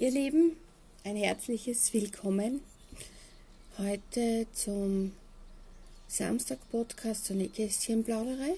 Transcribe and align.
Ihr 0.00 0.10
Lieben, 0.12 0.56
ein 1.04 1.14
herzliches 1.14 1.92
Willkommen 1.92 2.62
heute 3.76 4.46
zum 4.54 5.12
Samstag-Podcast 6.08 7.26
zur 7.26 7.36
Nähkästchenplauderei 7.36 8.56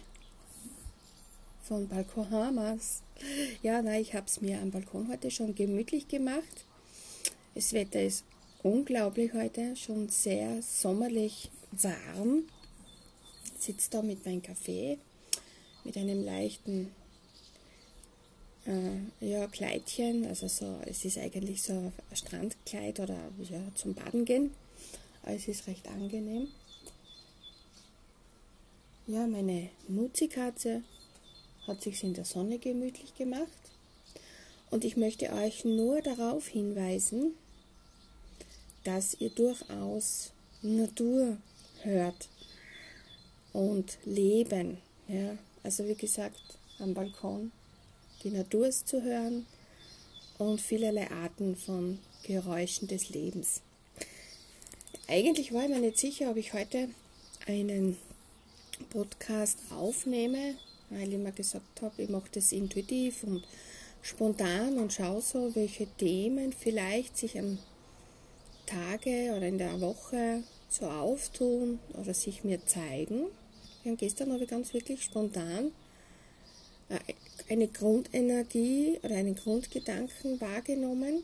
von 1.64 1.88
Balkon 1.88 2.30
Hamas. 2.30 3.02
Ja, 3.60 3.82
nein, 3.82 4.02
ich 4.02 4.14
habe 4.14 4.26
es 4.28 4.40
mir 4.40 4.60
am 4.60 4.70
Balkon 4.70 5.08
heute 5.08 5.32
schon 5.32 5.52
gemütlich 5.56 6.06
gemacht. 6.06 6.65
Das 7.56 7.72
Wetter 7.72 8.01
ist 8.01 8.22
unglaublich 8.63 9.33
heute, 9.33 9.74
schon 9.74 10.11
sehr 10.11 10.63
sommerlich 10.63 11.51
warm. 11.72 12.45
Ich 13.59 13.65
sitze 13.65 13.90
da 13.90 14.03
mit 14.03 14.24
meinem 14.24 14.43
Kaffee, 14.43 14.97
mit 15.83 15.97
einem 15.97 16.24
leichten 16.24 16.93
äh, 18.66 19.27
ja, 19.27 19.47
Kleidchen, 19.47 20.27
also 20.27 20.48
so, 20.48 20.78
es 20.87 21.05
ist 21.05 21.19
eigentlich 21.19 21.62
so 21.62 21.73
ein 21.73 21.92
Strandkleid 22.16 23.00
oder 23.00 23.19
ja, 23.50 23.60
zum 23.74 23.95
Baden 23.95 24.24
gehen. 24.24 24.52
Es 25.24 25.48
ist 25.48 25.66
recht 25.66 25.88
angenehm. 25.88 26.48
Ja, 29.06 29.27
meine 29.27 29.69
Nutzi-Katze 29.88 30.83
hat 31.66 31.83
sich 31.83 32.02
in 32.02 32.14
der 32.14 32.24
Sonne 32.24 32.59
gemütlich 32.59 33.14
gemacht. 33.14 33.48
Und 34.70 34.84
ich 34.84 34.97
möchte 34.97 35.33
euch 35.33 35.64
nur 35.64 36.00
darauf 36.00 36.48
hinweisen, 36.48 37.34
dass 38.84 39.14
ihr 39.20 39.30
durchaus 39.30 40.33
Natur 40.62 41.36
hört 41.83 42.28
und 43.52 43.98
Leben. 44.05 44.78
Ja, 45.08 45.36
also 45.62 45.86
wie 45.86 45.94
gesagt, 45.94 46.41
am 46.78 46.94
Balkon 46.94 47.52
die 48.22 48.30
Natur 48.30 48.66
ist 48.66 48.88
zu 48.88 49.02
hören 49.02 49.46
und 50.38 50.60
vielerlei 50.60 51.10
Arten 51.10 51.56
von 51.56 51.98
Geräuschen 52.22 52.88
des 52.88 53.10
Lebens. 53.10 53.62
Eigentlich 55.08 55.52
war 55.52 55.64
ich 55.64 55.69
mir 55.69 55.80
nicht 55.80 55.98
sicher, 55.98 56.30
ob 56.30 56.36
ich 56.36 56.52
heute 56.52 56.88
einen 57.47 57.97
Podcast 58.91 59.58
aufnehme, 59.70 60.55
weil 60.91 61.12
ich 61.12 61.19
mir 61.19 61.32
gesagt 61.32 61.82
habe, 61.82 62.02
ich 62.02 62.08
mache 62.08 62.28
das 62.32 62.52
intuitiv 62.52 63.24
und 63.24 63.44
spontan 64.02 64.78
und 64.78 64.92
schaue 64.92 65.20
so, 65.20 65.54
welche 65.54 65.86
Themen 65.97 66.52
vielleicht 66.52 67.16
sich 67.16 67.38
am 67.38 67.58
Tage 68.66 69.34
oder 69.36 69.47
in 69.47 69.58
der 69.58 69.80
Woche 69.80 70.42
so 70.69 70.86
auftun 70.86 71.78
oder 72.00 72.14
sich 72.14 72.44
mir 72.44 72.64
zeigen. 72.64 73.27
Ja, 73.84 73.94
gestern 73.94 74.32
habe 74.32 74.44
ich 74.44 74.50
ganz 74.50 74.72
wirklich 74.72 75.02
spontan 75.02 75.72
äh, 76.88 76.98
eine 77.53 77.69
Grundenergie 77.69 78.98
oder 79.03 79.14
einen 79.14 79.36
Grundgedanken 79.36 80.41
wahrgenommen. 80.41 81.22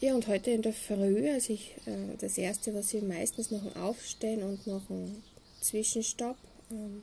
Ja, 0.00 0.14
und 0.14 0.26
heute 0.26 0.50
in 0.50 0.62
der 0.62 0.72
Früh, 0.72 1.30
als 1.30 1.48
ich 1.48 1.76
äh, 1.86 2.16
das 2.18 2.36
erste, 2.36 2.74
was 2.74 2.92
ich 2.92 3.02
meistens 3.02 3.52
noch 3.52 3.64
ein 3.64 3.80
Aufstehen 3.80 4.42
und 4.42 4.66
noch 4.66 4.90
ein 4.90 5.22
Zwischenstopp 5.60 6.36
ähm, 6.70 7.02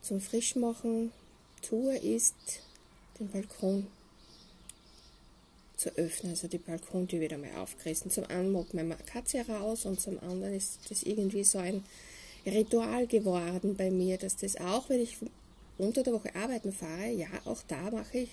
zum 0.00 0.20
Frischmachen 0.20 1.10
tue, 1.60 1.96
ist 1.96 2.34
den 3.18 3.28
Balkon 3.28 3.88
zu 5.76 5.90
öffnen, 5.96 6.30
also 6.30 6.46
die 6.46 6.58
Balkontür 6.58 7.20
wieder 7.20 7.36
mal 7.36 7.50
aufgerissen. 7.56 8.12
Zum 8.12 8.26
einen 8.26 8.52
mag 8.52 8.72
meine 8.72 8.94
Katze 8.94 9.44
raus 9.48 9.84
und 9.86 10.00
zum 10.00 10.20
anderen 10.20 10.54
ist 10.54 10.78
das 10.88 11.02
irgendwie 11.02 11.42
so 11.42 11.58
ein 11.58 11.82
Ritual 12.46 13.08
geworden 13.08 13.74
bei 13.76 13.90
mir, 13.90 14.18
dass 14.18 14.36
das 14.36 14.56
auch, 14.56 14.88
wenn 14.88 15.00
ich 15.00 15.18
unter 15.82 16.02
der 16.02 16.12
Woche 16.12 16.34
arbeiten 16.34 16.72
fahre, 16.72 17.10
ja, 17.10 17.26
auch 17.44 17.62
da 17.66 17.90
mache 17.90 18.18
ich 18.18 18.30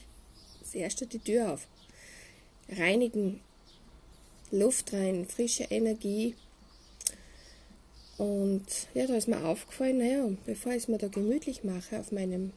das 0.61 0.75
erste 0.75 1.07
die 1.07 1.19
Tür 1.19 1.53
auf. 1.53 1.67
Reinigen, 2.69 3.39
Luft 4.51 4.93
rein, 4.93 5.25
frische 5.25 5.63
Energie. 5.63 6.35
Und 8.17 8.65
ja, 8.93 9.07
da 9.07 9.15
ist 9.15 9.27
mir 9.27 9.43
aufgefallen, 9.43 9.97
naja, 9.97 10.29
bevor 10.45 10.73
ich 10.73 10.83
es 10.83 10.87
mir 10.87 10.97
da 10.97 11.07
gemütlich 11.07 11.63
mache 11.63 11.99
auf 11.99 12.11
meinem 12.11 12.51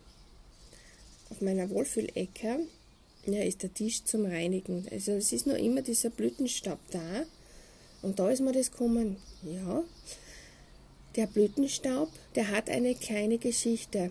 auf 1.30 1.40
meiner 1.40 1.70
Wohlfühlecke, 1.70 2.66
ja, 3.24 3.42
ist 3.42 3.62
der 3.62 3.72
Tisch 3.72 4.04
zum 4.04 4.26
Reinigen. 4.26 4.86
Also 4.90 5.12
es 5.12 5.32
ist 5.32 5.46
nur 5.46 5.56
immer 5.56 5.80
dieser 5.80 6.10
Blütenstaub 6.10 6.78
da. 6.90 7.24
Und 8.02 8.18
da 8.18 8.30
ist 8.30 8.40
mir 8.40 8.52
das 8.52 8.70
gekommen, 8.70 9.16
ja, 9.42 9.82
der 11.16 11.26
Blütenstaub, 11.26 12.10
der 12.34 12.50
hat 12.50 12.68
eine 12.68 12.94
kleine 12.94 13.38
Geschichte 13.38 14.10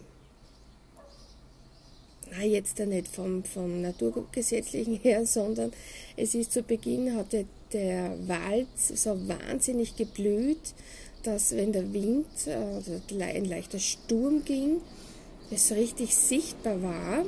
na, 2.32 2.44
jetzt 2.44 2.80
nicht 2.80 3.08
vom, 3.08 3.44
vom 3.44 3.82
Naturgesetzlichen 3.82 4.96
her, 4.96 5.26
sondern 5.26 5.72
es 6.18 6.34
ist 6.34 6.54
zu 6.54 6.64
Beginn 6.64 7.16
hatte 7.16 7.46
der 7.74 8.16
Wald 8.28 8.68
so 8.78 9.18
wahnsinnig 9.28 9.96
geblüht, 9.96 10.74
dass 11.24 11.56
wenn 11.56 11.72
der 11.72 11.94
Wind 11.94 12.26
oder 12.46 13.26
ein 13.26 13.46
leichter 13.46 13.80
Sturm 13.80 14.44
ging, 14.44 14.82
es 15.52 15.72
richtig 15.72 16.16
sichtbar 16.16 16.82
war. 16.82 17.26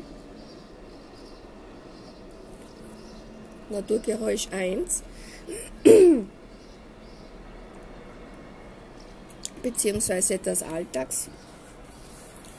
Naturgeräusch 3.69 4.47
1. 4.51 5.03
beziehungsweise 9.63 10.37
das 10.37 10.61
Alltags 10.61 11.29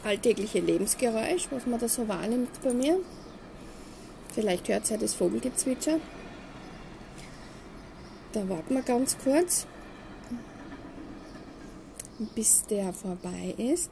alltägliche 0.05 0.61
Lebensgeräusch, 0.61 1.49
was 1.51 1.67
man 1.67 1.81
da 1.81 1.89
so 1.89 2.07
wahrnimmt 2.09 2.63
bei 2.63 2.73
mir. 2.73 2.99
Vielleicht 4.35 4.69
hört 4.69 4.91
ihr 4.91 4.99
das 4.99 5.15
Vogelgezwitscher. 5.15 6.01
Da 8.33 8.49
warten 8.49 8.75
wir 8.75 8.83
ganz 8.83 9.17
kurz, 9.23 9.67
bis 12.35 12.65
der 12.65 12.93
vorbei 12.93 13.55
ist. 13.57 13.91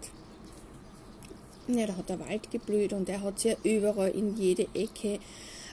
Ja, 1.68 1.86
da 1.86 1.96
hat 1.96 2.08
der 2.08 2.18
Wald 2.18 2.50
geblüht 2.50 2.92
und 2.92 3.08
er 3.08 3.22
hat 3.22 3.38
sich 3.38 3.52
ja 3.52 3.56
überall 3.62 4.10
in 4.10 4.36
jede 4.36 4.66
Ecke, 4.74 5.20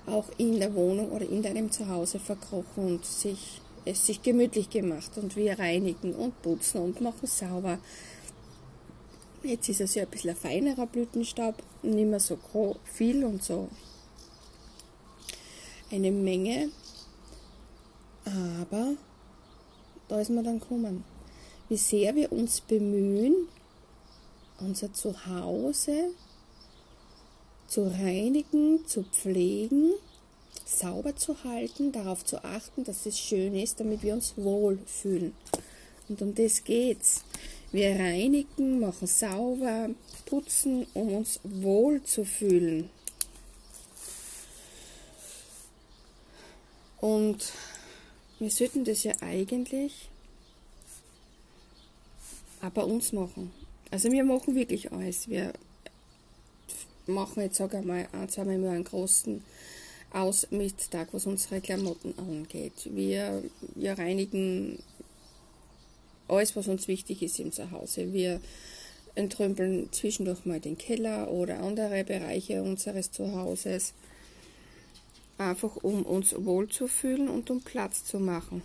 auch 0.05 0.25
in 0.37 0.59
der 0.59 0.73
Wohnung 0.75 1.11
oder 1.11 1.27
in 1.27 1.41
deinem 1.41 1.71
Zuhause 1.71 2.19
verkrochen 2.19 2.85
und 2.85 3.05
sich, 3.05 3.61
es 3.85 4.05
sich 4.05 4.21
gemütlich 4.21 4.69
gemacht. 4.69 5.17
Und 5.17 5.35
wir 5.35 5.57
reinigen 5.57 6.13
und 6.13 6.39
putzen 6.43 6.81
und 6.81 7.01
machen 7.01 7.25
sauber. 7.25 7.79
Jetzt 9.43 9.69
ist 9.69 9.81
es 9.81 9.95
ja 9.95 10.03
ein 10.03 10.09
bisschen 10.09 10.31
ein 10.31 10.35
feinerer 10.35 10.85
Blütenstaub, 10.85 11.55
nicht 11.81 12.09
mehr 12.09 12.19
so 12.19 12.37
viel 12.83 13.23
und 13.23 13.41
so 13.41 13.69
eine 15.91 16.11
Menge. 16.11 16.71
Aber 18.25 18.95
da 20.07 20.19
ist 20.19 20.29
man 20.29 20.43
dann 20.43 20.59
gekommen. 20.59 21.03
Wie 21.69 21.77
sehr 21.77 22.15
wir 22.15 22.31
uns 22.31 22.61
bemühen, 22.61 23.47
unser 24.59 24.91
Zuhause 24.93 26.11
zu 27.67 27.83
reinigen, 27.83 28.85
zu 28.85 29.03
pflegen, 29.03 29.93
sauber 30.65 31.15
zu 31.15 31.43
halten, 31.43 31.91
darauf 31.91 32.25
zu 32.25 32.43
achten, 32.43 32.83
dass 32.83 33.05
es 33.05 33.17
schön 33.17 33.55
ist, 33.55 33.79
damit 33.79 34.03
wir 34.03 34.15
uns 34.15 34.33
wohlfühlen. 34.35 35.33
Und 36.09 36.21
um 36.21 36.35
das 36.35 36.63
geht's. 36.63 37.23
Wir 37.71 37.91
reinigen, 37.91 38.79
machen 38.79 39.07
sauber, 39.07 39.89
putzen, 40.25 40.87
um 40.95 41.13
uns 41.13 41.39
wohl 41.43 42.01
zu 42.03 42.25
fühlen. 42.25 42.89
Und 46.99 47.53
wir 48.39 48.49
sollten 48.49 48.83
das 48.85 49.03
ja 49.03 49.13
eigentlich 49.21 50.09
auch 52.61 52.71
bei 52.71 52.83
uns 52.83 53.13
machen. 53.13 53.51
Also 53.91 54.11
wir 54.11 54.23
machen 54.23 54.55
wirklich 54.55 54.91
alles. 54.91 55.29
Wir 55.29 55.53
machen 57.05 57.41
jetzt, 57.41 57.57
sage 57.57 57.79
ich 57.79 57.85
mal, 57.85 58.07
ein, 58.11 58.29
zweimal 58.29 58.55
im 58.55 58.63
Jahr 58.63 58.73
einen 58.73 58.83
großen 58.83 59.43
Ausmisttag, 60.11 61.09
was 61.11 61.27
unsere 61.27 61.61
Klamotten 61.61 62.13
angeht. 62.17 62.73
Wir, 62.85 63.43
wir 63.75 63.97
reinigen 63.97 64.79
alles, 66.29 66.55
was 66.55 66.67
uns 66.67 66.87
wichtig 66.87 67.21
ist 67.21 67.39
im 67.39 67.51
Zuhause. 67.51 68.13
Wir 68.13 68.41
entrümpeln 69.15 69.91
zwischendurch 69.91 70.45
mal 70.45 70.59
den 70.59 70.77
Keller 70.77 71.29
oder 71.29 71.61
andere 71.61 72.03
Bereiche 72.03 72.63
unseres 72.63 73.11
Zuhauses, 73.11 73.93
einfach 75.37 75.75
um 75.77 76.03
uns 76.03 76.33
wohlzufühlen 76.37 77.29
und 77.29 77.49
um 77.49 77.61
Platz 77.61 78.05
zu 78.05 78.19
machen. 78.19 78.61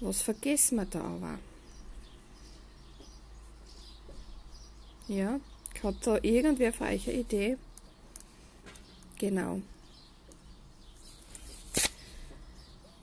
Was 0.00 0.22
vergessen 0.22 0.76
wir 0.76 0.86
da 0.86 1.00
aber? 1.00 1.38
Ja, 5.08 5.40
hat 5.82 5.94
da 6.04 6.18
irgendwer 6.22 6.72
für 6.72 6.84
euch 6.84 7.08
eine 7.08 7.18
Idee? 7.18 7.56
Genau. 9.18 9.60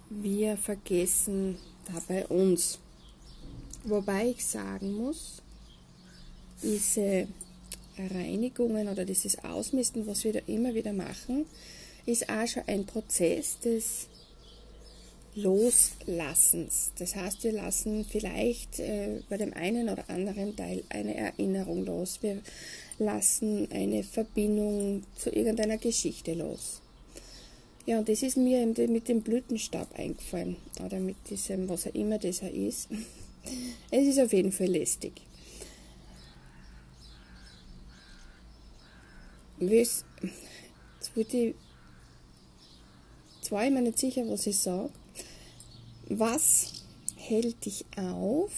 Wir 0.09 0.57
vergessen 0.57 1.57
bei 2.07 2.25
uns. 2.27 2.79
Wobei 3.83 4.29
ich 4.29 4.45
sagen 4.45 4.93
muss, 4.93 5.41
diese 6.61 7.27
Reinigungen 7.97 8.87
oder 8.87 9.05
dieses 9.05 9.43
Ausmisten, 9.43 10.07
was 10.07 10.23
wir 10.23 10.33
da 10.33 10.39
immer 10.47 10.73
wieder 10.73 10.93
machen, 10.93 11.45
ist 12.05 12.29
auch 12.29 12.47
schon 12.47 12.63
ein 12.67 12.85
Prozess 12.85 13.59
des 13.59 14.07
Loslassens. 15.35 16.91
Das 16.97 17.15
heißt, 17.15 17.43
wir 17.43 17.51
lassen 17.53 18.05
vielleicht 18.05 18.79
äh, 18.79 19.21
bei 19.29 19.37
dem 19.37 19.53
einen 19.53 19.89
oder 19.89 20.09
anderen 20.09 20.55
Teil 20.55 20.83
eine 20.89 21.15
Erinnerung 21.15 21.85
los. 21.85 22.19
Wir 22.21 22.41
lassen 22.97 23.69
eine 23.71 24.03
Verbindung 24.03 25.03
zu 25.15 25.29
irgendeiner 25.29 25.77
Geschichte 25.77 26.33
los. 26.33 26.81
Ja, 27.85 27.99
und 27.99 28.09
das 28.09 28.21
ist 28.21 28.37
mir 28.37 28.65
mit 28.65 29.07
dem 29.07 29.21
Blütenstab 29.21 29.97
eingefallen. 29.97 30.57
Oder 30.83 30.99
mit 30.99 31.17
diesem, 31.29 31.67
was 31.69 31.87
auch 31.87 31.95
immer 31.95 32.17
das 32.19 32.41
ist. 32.41 32.89
Es 33.89 34.05
ist 34.05 34.19
auf 34.19 34.33
jeden 34.33 34.51
Fall 34.51 34.67
lästig. 34.67 35.13
Jetzt 39.59 40.05
wollte 41.15 41.37
ich, 41.37 41.55
immer 43.49 43.81
nicht 43.81 43.97
sicher, 43.97 44.27
was 44.27 44.45
ich 44.45 44.57
sage. 44.57 44.91
Was 46.09 46.83
hält 47.17 47.65
dich 47.65 47.85
auf, 47.97 48.51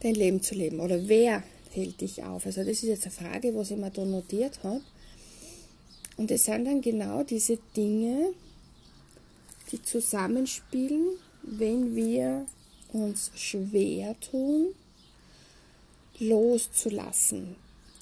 dein 0.00 0.14
Leben 0.14 0.42
zu 0.42 0.54
leben? 0.54 0.80
Oder 0.80 1.08
wer 1.08 1.42
hält 1.72 2.00
dich 2.00 2.22
auf? 2.22 2.46
Also 2.46 2.60
das 2.62 2.82
ist 2.82 2.84
jetzt 2.84 3.04
eine 3.04 3.12
Frage, 3.12 3.54
was 3.54 3.70
ich 3.70 3.76
mir 3.76 3.90
da 3.90 4.04
notiert 4.04 4.62
habe. 4.62 4.80
Und 6.16 6.30
es 6.30 6.44
sind 6.44 6.64
dann 6.64 6.80
genau 6.80 7.22
diese 7.24 7.58
Dinge, 7.76 8.32
die 9.72 9.82
zusammenspielen, 9.82 11.16
wenn 11.42 11.96
wir 11.96 12.46
uns 12.92 13.30
schwer 13.34 14.18
tun, 14.20 14.68
loszulassen. 16.18 17.56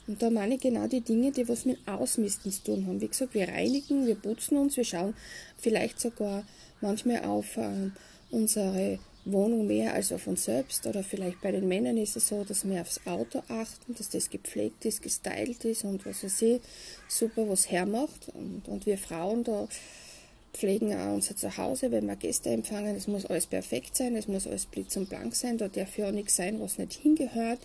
Und 0.06 0.20
da 0.20 0.30
meine 0.30 0.56
ich 0.56 0.60
genau 0.60 0.86
die 0.86 1.00
Dinge, 1.00 1.32
die 1.32 1.48
was 1.48 1.64
mit 1.64 1.78
Ausmisten 1.86 2.50
zu 2.50 2.62
tun 2.64 2.86
haben. 2.86 3.00
Wie 3.00 3.08
gesagt, 3.08 3.34
wir 3.34 3.48
reinigen, 3.48 4.06
wir 4.06 4.16
putzen 4.16 4.58
uns, 4.58 4.76
wir 4.76 4.84
schauen 4.84 5.14
vielleicht 5.58 6.00
sogar 6.00 6.44
manchmal 6.80 7.24
auf 7.24 7.56
äh, 7.56 7.90
unsere 8.30 8.98
Wohnung 9.24 9.66
mehr 9.66 9.94
als 9.94 10.12
auf 10.12 10.26
uns 10.26 10.44
selbst. 10.44 10.86
Oder 10.86 11.02
vielleicht 11.02 11.40
bei 11.40 11.52
den 11.52 11.68
Männern 11.68 11.96
ist 11.96 12.16
es 12.16 12.28
so, 12.28 12.44
dass 12.44 12.68
wir 12.68 12.80
aufs 12.80 13.00
Auto 13.06 13.42
achten, 13.48 13.94
dass 13.94 14.08
das 14.08 14.30
gepflegt 14.30 14.84
ist, 14.84 15.02
gestylt 15.02 15.64
ist 15.64 15.84
und 15.84 16.04
was 16.04 16.24
weiß 16.24 16.42
ich, 16.42 16.60
super 17.08 17.48
was 17.48 17.70
hermacht. 17.70 18.28
Und, 18.34 18.68
und 18.68 18.86
wir 18.86 18.98
Frauen 18.98 19.44
da 19.44 19.68
pflegen 20.52 20.94
auch 20.94 21.14
unser 21.14 21.36
Zuhause, 21.36 21.90
wenn 21.90 22.06
wir 22.06 22.16
Gäste 22.16 22.50
empfangen. 22.50 22.96
Es 22.96 23.08
muss 23.08 23.26
alles 23.26 23.46
perfekt 23.46 23.96
sein, 23.96 24.16
es 24.16 24.28
muss 24.28 24.46
alles 24.46 24.66
blitz 24.66 24.96
und 24.96 25.08
blank 25.08 25.34
sein, 25.34 25.58
da 25.58 25.68
darf 25.68 25.96
ja 25.96 26.08
auch 26.08 26.12
nichts 26.12 26.36
sein, 26.36 26.60
was 26.60 26.78
nicht 26.78 26.92
hingehört. 26.92 27.58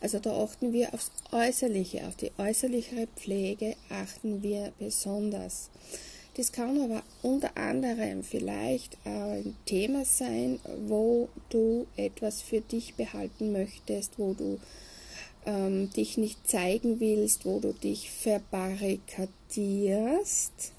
Also 0.00 0.18
da 0.18 0.32
achten 0.42 0.72
wir 0.72 0.94
aufs 0.94 1.10
Äußerliche, 1.32 2.06
auf 2.06 2.16
die 2.16 2.32
äußerliche 2.38 3.08
Pflege 3.16 3.76
achten 3.90 4.42
wir 4.42 4.72
besonders. 4.78 5.70
Das 6.34 6.52
kann 6.52 6.80
aber 6.80 7.02
unter 7.22 7.56
anderem 7.56 8.22
vielleicht 8.22 8.96
ein 9.04 9.56
Thema 9.66 10.04
sein, 10.04 10.60
wo 10.86 11.28
du 11.48 11.88
etwas 11.96 12.40
für 12.40 12.60
dich 12.60 12.94
behalten 12.94 13.50
möchtest, 13.52 14.16
wo 14.18 14.34
du 14.34 14.60
ähm, 15.44 15.92
dich 15.92 16.18
nicht 16.18 16.48
zeigen 16.48 17.00
willst, 17.00 17.44
wo 17.44 17.58
du 17.58 17.72
dich 17.72 18.10
verbarrikadierst 18.10 20.72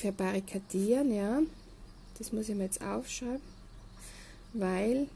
verbarrikadieren, 0.00 1.14
ja. 1.14 1.42
Das 2.18 2.32
muss 2.32 2.48
ich 2.48 2.54
mir 2.54 2.64
jetzt 2.64 2.82
aufschreiben, 2.82 3.40
weil 4.52 5.08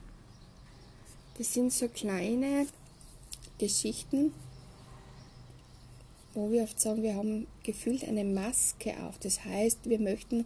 das 1.37 1.53
sind 1.53 1.73
so 1.73 1.89
kleine 1.89 2.67
Geschichten, 3.59 4.33
wo 6.35 6.51
wir 6.51 6.63
oft 6.63 6.81
sagen, 6.81 7.03
wir 7.03 7.15
haben 7.15 7.47
gefühlt 7.65 8.05
eine 8.05 8.25
Maske 8.25 8.95
auf. 9.05 9.19
Das 9.19 9.45
heißt, 9.45 9.81
wir 9.89 9.99
möchten 9.99 10.45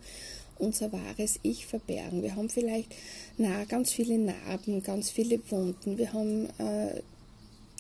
unser 0.59 0.93
wahres 0.93 1.39
Ich 1.43 1.67
verbergen. 1.67 2.23
Wir 2.23 2.35
haben 2.35 2.49
vielleicht 2.49 2.95
na, 3.37 3.65
ganz 3.65 3.93
viele 3.93 4.19
Narben, 4.19 4.83
ganz 4.83 5.11
viele 5.11 5.39
Wunden. 5.51 5.99
Wir 5.99 6.13
haben 6.13 6.47
äh, 6.59 7.03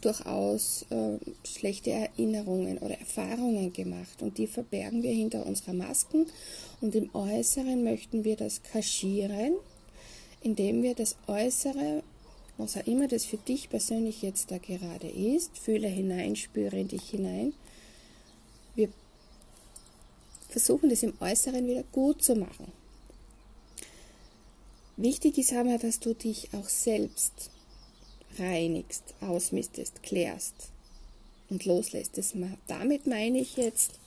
durchaus 0.00 0.87
äh, 0.90 1.19
schlechte 1.44 1.90
Erinnerungen 1.90 2.79
oder 2.79 2.99
Erfahrungen 2.99 3.73
gemacht 3.73 4.23
und 4.23 4.38
die 4.38 4.46
verbergen 4.46 5.02
wir 5.02 5.12
hinter 5.12 5.44
unserer 5.46 5.73
Masken 5.73 6.26
und 6.81 6.94
im 6.94 7.11
Äußeren 7.14 7.82
möchten 7.82 8.25
wir 8.25 8.37
das 8.37 8.62
kaschieren, 8.62 9.55
indem 10.43 10.82
wir 10.82 10.94
das 10.94 11.17
Äußere, 11.26 12.02
was 12.56 12.76
auch 12.76 12.87
immer 12.87 13.08
das 13.08 13.25
für 13.25 13.38
dich 13.38 13.69
persönlich 13.69 14.23
jetzt 14.23 14.50
da 14.50 14.58
gerade 14.58 15.08
ist, 15.08 15.58
fühle 15.58 15.88
hinein, 15.88 16.37
spüre 16.37 16.79
in 16.79 16.88
dich 16.88 17.11
hinein, 17.11 17.55
wir 18.75 18.88
versuchen 20.49 20.89
das 20.91 21.03
im 21.03 21.15
Äußeren 21.21 21.67
wieder 21.67 21.85
gut 21.93 22.23
zu 22.23 22.35
machen. 22.35 22.73
Wichtig 24.97 25.39
ist 25.39 25.53
aber, 25.53 25.79
dass 25.79 26.00
du 26.00 26.15
dich 26.15 26.49
auch 26.55 26.69
selbst 26.69 27.50
reinigst, 28.39 29.15
ausmistest, 29.21 30.03
klärst 30.03 30.55
und 31.50 31.65
loslässt. 31.65 32.19
Das, 32.19 32.35
damit 32.67 33.06
meine 33.06 33.39
ich 33.39 33.56
jetzt 33.56 34.00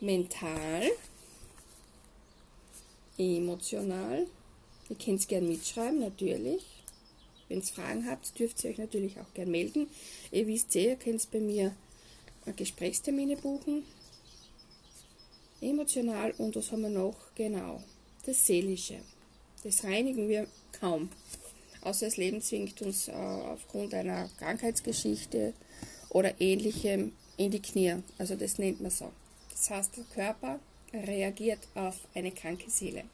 mental, 0.00 0.90
emotional. 3.18 4.26
Ihr 4.88 4.96
könnt 4.96 5.20
es 5.20 5.28
gerne 5.28 5.46
mitschreiben, 5.46 6.00
natürlich. 6.00 6.62
Wenn 7.48 7.58
ihr 7.58 7.64
Fragen 7.64 8.08
habt, 8.08 8.38
dürft 8.38 8.64
ihr 8.64 8.70
euch 8.70 8.78
natürlich 8.78 9.20
auch 9.20 9.32
gerne 9.34 9.50
melden. 9.50 9.86
Ihr 10.32 10.46
wisst 10.46 10.74
eh, 10.76 10.88
ihr 10.88 10.96
könnt 10.96 11.30
bei 11.30 11.40
mir 11.40 11.74
Gesprächstermine 12.56 13.36
buchen. 13.36 13.84
Emotional 15.64 16.32
und 16.38 16.56
was 16.56 16.70
haben 16.70 16.82
wir 16.82 16.90
noch? 16.90 17.16
Genau, 17.34 17.82
das 18.26 18.46
Seelische. 18.46 18.98
Das 19.62 19.82
reinigen 19.84 20.28
wir 20.28 20.46
kaum 20.78 21.08
außer 21.84 22.06
das 22.06 22.16
Leben 22.16 22.40
zwingt 22.40 22.80
uns 22.82 23.08
äh, 23.08 23.12
aufgrund 23.12 23.94
einer 23.94 24.28
Krankheitsgeschichte 24.38 25.52
oder 26.08 26.40
ähnlichem 26.40 27.12
in 27.36 27.50
die 27.50 27.62
Knie. 27.62 27.96
Also 28.18 28.36
das 28.36 28.58
nennt 28.58 28.80
man 28.80 28.90
so. 28.90 29.12
Das 29.50 29.70
heißt, 29.70 29.96
der 29.96 30.04
Körper 30.04 30.60
reagiert 30.92 31.60
auf 31.74 31.96
eine 32.14 32.32
kranke 32.32 32.70
Seele. 32.70 33.04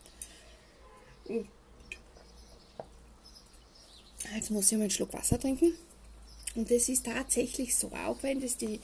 Jetzt 4.35 4.50
muss 4.50 4.70
ich 4.70 4.79
mal 4.79 4.85
einen 4.85 4.91
Schluck 4.91 5.12
Wasser 5.12 5.38
trinken. 5.38 5.75
Und 6.55 6.70
das 6.70 6.88
ist 6.88 7.06
tatsächlich 7.06 7.75
so, 7.76 7.88
auch 7.88 8.23
wenn 8.23 8.41
das 8.41 8.56
die 8.56 8.81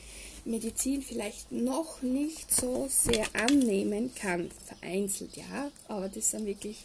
Medizin 0.47 1.03
vielleicht 1.03 1.51
noch 1.51 2.03
nicht 2.03 2.55
so 2.55 2.87
sehr 2.89 3.27
annehmen 3.35 4.15
kann, 4.15 4.51
vereinzelt, 4.65 5.37
ja, 5.37 5.71
aber 5.89 6.09
das 6.09 6.31
sind 6.31 6.47
wirklich 6.47 6.85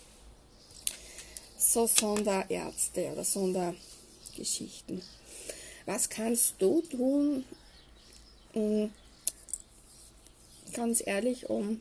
so 1.58 1.86
Sonderärzte 1.86 3.12
oder 3.12 3.24
Sondergeschichten. 3.24 5.04
Was 5.86 6.10
kannst 6.10 6.56
du 6.60 6.82
tun, 6.82 7.46
ganz 10.74 11.04
ehrlich, 11.06 11.50
um 11.50 11.80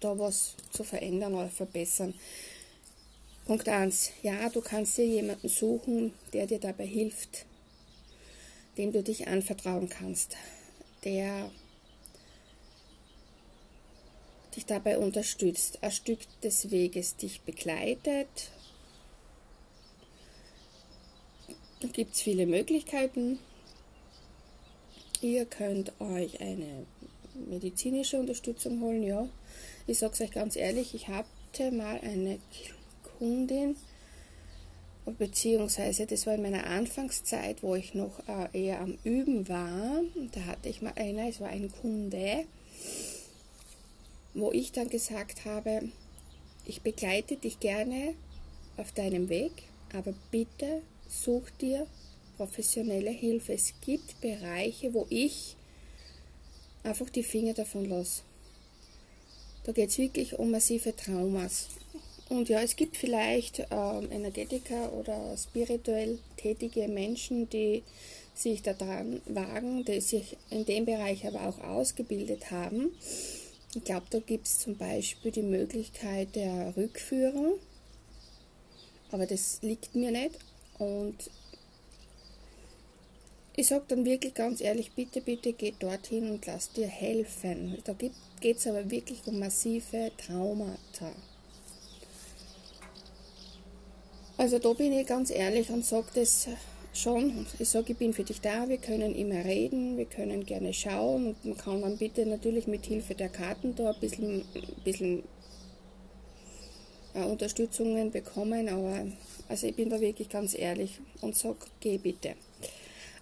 da 0.00 0.18
was 0.18 0.54
zu 0.72 0.82
verändern 0.82 1.34
oder 1.34 1.50
verbessern? 1.50 2.14
Punkt 3.46 3.68
1. 3.68 4.10
Ja, 4.22 4.48
du 4.48 4.60
kannst 4.60 4.98
dir 4.98 5.06
jemanden 5.06 5.48
suchen, 5.48 6.12
der 6.32 6.46
dir 6.46 6.58
dabei 6.58 6.86
hilft, 6.86 7.46
dem 8.76 8.92
du 8.92 9.02
dich 9.02 9.28
anvertrauen 9.28 9.88
kannst, 9.88 10.36
der 11.04 11.50
dich 14.56 14.66
dabei 14.66 14.98
unterstützt, 14.98 15.82
ein 15.82 15.90
Stück 15.90 16.20
des 16.42 16.70
Weges 16.70 17.16
dich 17.16 17.42
begleitet. 17.42 18.50
Da 21.80 21.88
gibt 21.88 22.14
es 22.14 22.20
viele 22.20 22.46
Möglichkeiten. 22.46 23.38
Ihr 25.22 25.46
könnt 25.46 25.92
euch 26.00 26.40
eine 26.40 26.86
medizinische 27.34 28.18
Unterstützung 28.18 28.80
holen, 28.80 29.02
ja. 29.02 29.28
Ich 29.86 29.98
sage 29.98 30.14
es 30.14 30.20
euch 30.20 30.30
ganz 30.30 30.56
ehrlich, 30.56 30.94
ich 30.94 31.08
hatte 31.08 31.70
mal 31.70 32.00
eine 32.00 32.38
Kundin, 33.18 33.76
beziehungsweise 35.10 36.06
das 36.06 36.26
war 36.26 36.34
in 36.34 36.42
meiner 36.42 36.66
Anfangszeit, 36.66 37.62
wo 37.62 37.74
ich 37.74 37.94
noch 37.94 38.20
äh, 38.28 38.66
eher 38.66 38.80
am 38.80 38.98
Üben 39.04 39.48
war. 39.48 40.02
Da 40.32 40.44
hatte 40.46 40.68
ich 40.68 40.82
mal 40.82 40.92
einer, 40.96 41.28
es 41.28 41.40
war 41.40 41.48
ein 41.48 41.70
Kunde, 41.80 42.44
wo 44.34 44.52
ich 44.52 44.72
dann 44.72 44.88
gesagt 44.88 45.44
habe, 45.44 45.88
ich 46.66 46.82
begleite 46.82 47.36
dich 47.36 47.60
gerne 47.60 48.14
auf 48.76 48.92
deinem 48.92 49.28
Weg, 49.28 49.64
aber 49.92 50.14
bitte 50.30 50.82
such 51.08 51.50
dir 51.60 51.86
professionelle 52.36 53.10
Hilfe. 53.10 53.52
Es 53.52 53.74
gibt 53.84 54.20
Bereiche, 54.20 54.94
wo 54.94 55.06
ich 55.10 55.56
einfach 56.82 57.10
die 57.10 57.22
Finger 57.22 57.54
davon 57.54 57.86
lasse. 57.86 58.22
Da 59.64 59.72
geht 59.72 59.90
es 59.90 59.98
wirklich 59.98 60.38
um 60.38 60.50
massive 60.50 60.96
Traumas. 60.96 61.68
Und 62.30 62.48
ja, 62.48 62.60
es 62.60 62.76
gibt 62.76 62.96
vielleicht 62.96 63.58
ähm, 63.72 64.08
Energetiker 64.12 64.92
oder 64.92 65.36
spirituell 65.36 66.20
tätige 66.36 66.86
Menschen, 66.86 67.50
die 67.50 67.82
sich 68.34 68.62
daran 68.62 69.20
wagen, 69.26 69.84
die 69.84 70.00
sich 70.00 70.36
in 70.48 70.64
dem 70.64 70.84
Bereich 70.84 71.26
aber 71.26 71.48
auch 71.48 71.58
ausgebildet 71.58 72.52
haben. 72.52 72.92
Ich 73.74 73.82
glaube, 73.82 74.06
da 74.10 74.20
gibt 74.20 74.46
es 74.46 74.60
zum 74.60 74.76
Beispiel 74.76 75.32
die 75.32 75.42
Möglichkeit 75.42 76.36
der 76.36 76.72
Rückführung, 76.76 77.58
aber 79.10 79.26
das 79.26 79.58
liegt 79.62 79.96
mir 79.96 80.12
nicht. 80.12 80.38
Und 80.78 81.16
ich 83.56 83.66
sage 83.66 83.86
dann 83.88 84.04
wirklich 84.04 84.34
ganz 84.34 84.60
ehrlich, 84.60 84.92
bitte, 84.92 85.20
bitte 85.20 85.52
geh 85.52 85.74
dorthin 85.76 86.30
und 86.30 86.46
lass 86.46 86.70
dir 86.70 86.86
helfen. 86.86 87.78
Da 87.82 87.92
geht 88.40 88.56
es 88.56 88.68
aber 88.68 88.88
wirklich 88.88 89.26
um 89.26 89.40
massive 89.40 90.12
Traumata. 90.16 91.12
Also 94.40 94.58
da 94.58 94.72
bin 94.72 94.94
ich 94.94 95.06
ganz 95.06 95.28
ehrlich 95.28 95.68
und 95.68 95.84
sage 95.84 96.06
das 96.14 96.48
schon. 96.94 97.46
Ich 97.58 97.68
sage, 97.68 97.92
ich 97.92 97.98
bin 97.98 98.14
für 98.14 98.24
dich 98.24 98.40
da, 98.40 98.70
wir 98.70 98.78
können 98.78 99.14
immer 99.14 99.44
reden, 99.44 99.98
wir 99.98 100.06
können 100.06 100.46
gerne 100.46 100.72
schauen 100.72 101.26
und 101.26 101.44
man 101.44 101.58
kann 101.58 101.82
dann 101.82 101.98
bitte 101.98 102.24
natürlich 102.24 102.66
mit 102.66 102.86
Hilfe 102.86 103.14
der 103.14 103.28
Karten 103.28 103.74
da 103.74 103.90
ein 103.90 104.00
bisschen, 104.00 104.40
ein 104.54 104.82
bisschen 104.82 105.24
äh, 107.12 107.22
Unterstützungen 107.22 108.10
bekommen, 108.12 108.70
aber 108.70 109.08
also 109.50 109.66
ich 109.66 109.76
bin 109.76 109.90
da 109.90 110.00
wirklich 110.00 110.30
ganz 110.30 110.58
ehrlich 110.58 111.00
und 111.20 111.36
sage, 111.36 111.58
geh 111.80 111.98
bitte. 111.98 112.34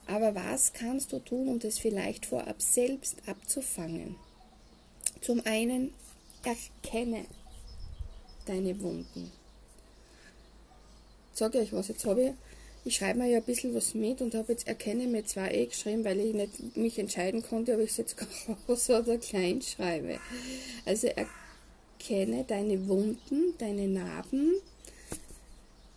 Aber 0.06 0.37
was 0.37 0.72
kannst 0.72 1.12
du 1.12 1.18
tun, 1.18 1.48
um 1.48 1.58
das 1.58 1.80
vielleicht 1.80 2.26
vorab 2.26 2.62
selbst 2.62 3.16
abzufangen? 3.26 4.14
Zum 5.20 5.44
einen, 5.44 5.92
erkenne 6.44 7.25
deine 8.46 8.80
Wunden. 8.80 9.32
Sage 11.38 11.59
euch 11.59 11.73
was, 11.73 11.87
jetzt 11.87 12.04
habe 12.04 12.23
ich, 12.23 12.30
ich 12.85 12.97
schreibe 12.97 13.21
mir 13.21 13.28
ja 13.28 13.38
ein 13.38 13.45
bisschen 13.45 13.73
was 13.73 13.95
mit 13.95 14.21
und 14.21 14.35
habe 14.35 14.50
jetzt 14.50 14.66
erkenne 14.66 15.07
mir 15.07 15.25
zwei 15.25 15.52
E 15.52 15.66
geschrieben, 15.66 16.04
weil 16.04 16.18
ich 16.18 16.35
nicht 16.35 16.76
mich 16.76 16.99
entscheiden 16.99 17.45
konnte, 17.45 17.75
ob 17.75 17.80
ich 17.80 17.90
es 17.90 17.97
jetzt 17.97 18.16
groß 18.66 18.90
oder 18.90 19.18
klein 19.18 19.62
schreibe. 19.62 20.18
Also 20.85 21.07
erkenne 21.07 22.42
deine 22.42 22.88
Wunden, 22.88 23.54
deine 23.59 23.87
Narben, 23.87 24.54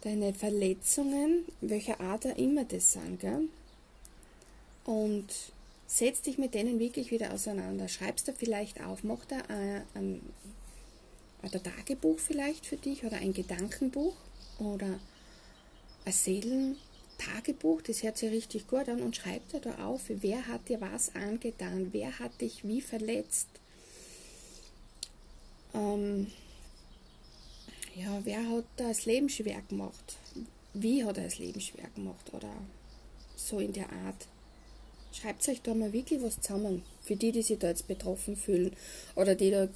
deine 0.01 0.31
Verletzungen, 0.36 1.45
welcher 1.62 2.00
Art 2.00 2.27
auch 2.27 2.38
immer 2.38 2.63
das 2.65 2.93
sind, 2.93 3.19
gell? 3.19 3.50
und 4.86 5.25
setz 5.88 6.21
dich 6.21 6.38
mit 6.38 6.53
denen 6.53 6.77
wirklich 6.77 7.10
wieder 7.10 7.33
auseinander. 7.33 7.88
Schreibst 7.88 8.27
du 8.27 8.33
vielleicht 8.33 8.83
auf, 8.83 9.03
mach 9.03 9.25
da 9.25 9.38
ein, 9.48 9.81
ein, 9.95 10.21
ein 11.41 11.51
Tagebuch 11.51 12.19
vielleicht 12.19 12.67
für 12.67 12.77
dich 12.77 13.03
oder 13.03 13.17
ein 13.17 13.33
Gedankenbuch 13.33 14.13
oder 14.60 15.00
ein 16.05 16.13
Seelentagebuch, 16.13 17.81
das 17.81 18.03
hört 18.03 18.17
sich 18.17 18.31
richtig 18.31 18.67
gut 18.67 18.89
an 18.89 19.01
und 19.01 19.15
schreib 19.15 19.48
dir 19.50 19.60
da 19.60 19.86
auf, 19.86 20.01
wer 20.08 20.48
hat 20.48 20.70
dir 20.70 20.81
was 20.81 21.15
angetan, 21.15 21.89
wer 21.91 22.20
hat 22.20 22.41
dich 22.41 22.67
wie 22.67 22.81
verletzt. 22.81 23.48
Ähm, 25.74 26.27
ja, 27.96 28.20
wer 28.24 28.50
hat 28.50 28.65
das 28.77 29.05
Leben 29.05 29.29
schwer 29.29 29.62
gemacht? 29.70 30.17
Wie 30.74 31.03
hat 31.03 31.17
er 31.17 31.25
das 31.25 31.39
Leben 31.39 31.60
schwer 31.60 31.89
gemacht? 31.96 32.34
Oder 32.34 32.53
so 33.36 33.60
in 33.60 33.74
der 33.74 33.91
Art. 33.91 34.27
Schreibt 35.13 35.48
euch 35.50 35.62
da 35.62 35.74
mal 35.74 35.91
wirklich 35.91 36.22
was 36.22 36.39
zusammen, 36.39 36.84
für 37.01 37.17
die, 37.17 37.31
die 37.31 37.41
sich 37.41 37.60
da 37.60 37.67
jetzt 37.67 37.88
betroffen 37.88 38.38
fühlen 38.38 38.75
oder 39.15 39.36
die 39.36 39.51
da, 39.51 39.67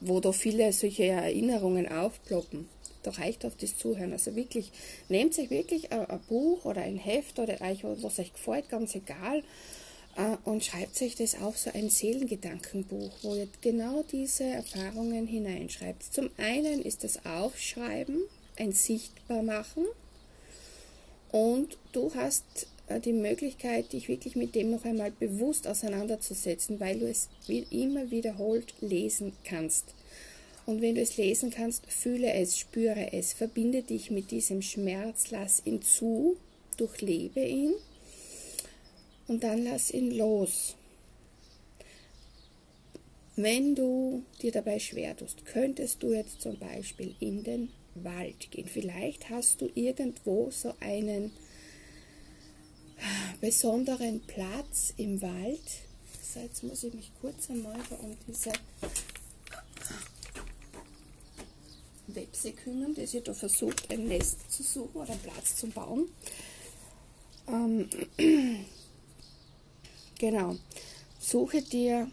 wo 0.00 0.18
da 0.18 0.32
viele 0.32 0.72
solche 0.72 1.06
Erinnerungen 1.06 1.88
aufploppen. 1.88 2.68
Da 3.02 3.10
reicht 3.10 3.44
auf 3.44 3.56
das 3.56 3.76
Zuhören. 3.76 4.12
Also 4.12 4.34
wirklich, 4.36 4.72
nehmt 5.08 5.38
euch 5.38 5.50
wirklich 5.50 5.92
ein, 5.92 6.06
ein 6.06 6.20
Buch 6.28 6.64
oder 6.64 6.82
ein 6.82 6.96
Heft 6.96 7.38
oder 7.38 7.60
euch, 7.60 7.84
was 7.84 8.18
euch 8.18 8.32
gefällt, 8.32 8.68
ganz 8.68 8.94
egal, 8.94 9.42
äh, 10.16 10.36
und 10.44 10.64
schreibt 10.64 11.00
euch 11.02 11.14
das 11.14 11.40
auf, 11.40 11.58
so 11.58 11.70
ein 11.72 11.90
Seelengedankenbuch, 11.90 13.12
wo 13.22 13.34
ihr 13.34 13.48
genau 13.60 14.02
diese 14.10 14.44
Erfahrungen 14.44 15.26
hineinschreibt. 15.26 16.02
Zum 16.02 16.30
einen 16.36 16.82
ist 16.82 17.04
das 17.04 17.24
Aufschreiben, 17.24 18.22
ein 18.56 18.72
Sichtbarmachen 18.72 19.86
und 21.32 21.78
du 21.92 22.12
hast 22.14 22.44
äh, 22.88 23.00
die 23.00 23.12
Möglichkeit, 23.12 23.92
dich 23.92 24.08
wirklich 24.08 24.36
mit 24.36 24.54
dem 24.54 24.70
noch 24.70 24.84
einmal 24.84 25.12
bewusst 25.12 25.66
auseinanderzusetzen, 25.66 26.80
weil 26.80 26.98
du 26.98 27.08
es 27.08 27.28
immer 27.48 28.10
wiederholt 28.10 28.74
lesen 28.80 29.32
kannst. 29.44 29.94
Und 30.70 30.82
wenn 30.82 30.94
du 30.94 31.00
es 31.00 31.16
lesen 31.16 31.50
kannst, 31.50 31.84
fühle 31.90 32.32
es, 32.32 32.56
spüre 32.56 33.12
es, 33.12 33.32
verbinde 33.32 33.82
dich 33.82 34.12
mit 34.12 34.30
diesem 34.30 34.62
Schmerz, 34.62 35.32
lass 35.32 35.66
ihn 35.66 35.82
zu, 35.82 36.36
durchlebe 36.76 37.44
ihn 37.44 37.72
und 39.26 39.42
dann 39.42 39.64
lass 39.64 39.90
ihn 39.90 40.12
los. 40.12 40.76
Wenn 43.34 43.74
du 43.74 44.22
dir 44.42 44.52
dabei 44.52 44.78
schwer 44.78 45.16
tust, 45.16 45.44
könntest 45.44 46.04
du 46.04 46.12
jetzt 46.12 46.40
zum 46.40 46.56
Beispiel 46.56 47.16
in 47.18 47.42
den 47.42 47.70
Wald 47.96 48.52
gehen. 48.52 48.68
Vielleicht 48.68 49.28
hast 49.28 49.62
du 49.62 49.70
irgendwo 49.74 50.52
so 50.52 50.72
einen 50.78 51.32
besonderen 53.40 54.20
Platz 54.20 54.94
im 54.98 55.20
Wald. 55.20 55.68
So, 56.22 56.38
jetzt 56.38 56.62
muss 56.62 56.84
ich 56.84 56.94
mich 56.94 57.10
kurz 57.20 57.50
einmal 57.50 57.80
um 58.02 58.16
diese 58.28 58.52
Webse 62.14 62.52
kümmern, 62.52 62.94
die 62.94 63.06
sich 63.06 63.22
da 63.22 63.34
versucht, 63.34 63.90
ein 63.90 64.08
Nest 64.08 64.50
zu 64.50 64.62
suchen 64.62 65.00
oder 65.00 65.14
Platz 65.16 65.56
zu 65.56 65.68
bauen. 65.68 66.08
Ähm, 67.48 67.88
genau. 70.18 70.56
Suche 71.18 71.62
dir, 71.62 72.10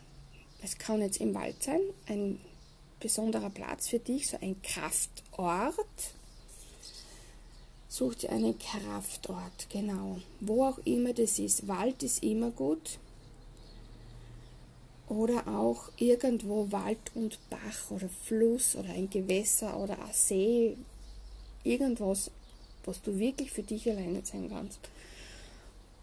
es 0.63 0.77
kann 0.77 1.01
jetzt 1.01 1.21
im 1.21 1.33
Wald 1.33 1.63
sein, 1.63 1.81
ein 2.07 2.39
besonderer 2.99 3.49
Platz 3.49 3.87
für 3.87 3.99
dich, 3.99 4.27
so 4.27 4.37
ein 4.41 4.61
Kraftort 4.61 5.85
Such 7.97 8.13
dir 8.13 8.31
einen 8.31 8.59
Kraftort, 8.59 9.69
genau. 9.69 10.19
Wo 10.39 10.65
auch 10.65 10.77
immer 10.85 11.13
das 11.13 11.39
ist. 11.39 11.67
Wald 11.67 12.03
ist 12.03 12.21
immer 12.21 12.51
gut. 12.51 12.99
Oder 15.09 15.47
auch 15.47 15.89
irgendwo 15.97 16.71
Wald 16.71 17.11
und 17.15 17.39
Bach 17.49 17.91
oder 17.91 18.09
Fluss 18.09 18.75
oder 18.75 18.89
ein 18.89 19.09
Gewässer 19.09 19.79
oder 19.79 19.97
ein 19.99 20.13
See. 20.13 20.75
Irgendwas, 21.63 22.29
was 22.83 23.01
du 23.01 23.17
wirklich 23.17 23.51
für 23.51 23.63
dich 23.63 23.89
alleine 23.89 24.25
sein 24.25 24.49
kannst. 24.49 24.79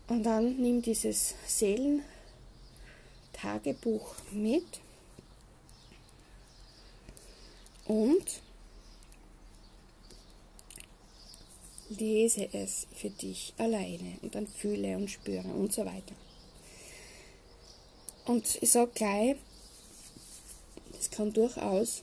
Und 0.08 0.23
dann 0.23 0.56
nimm 0.56 0.80
dieses 0.82 1.34
Seelentagebuch 1.46 4.14
mit 4.32 4.80
und 7.87 8.40
lese 11.88 12.49
es 12.52 12.87
für 12.94 13.11
dich 13.11 13.54
alleine 13.58 14.18
und 14.23 14.34
dann 14.34 14.46
fühle 14.46 14.96
und 14.96 15.11
spüre 15.11 15.49
und 15.49 15.73
so 15.73 15.84
weiter. 15.84 16.14
Und 18.25 18.59
ich 18.62 18.71
sage 18.71 18.90
gleich, 18.95 19.37
das 20.97 21.11
kann 21.11 21.33
durchaus 21.33 22.02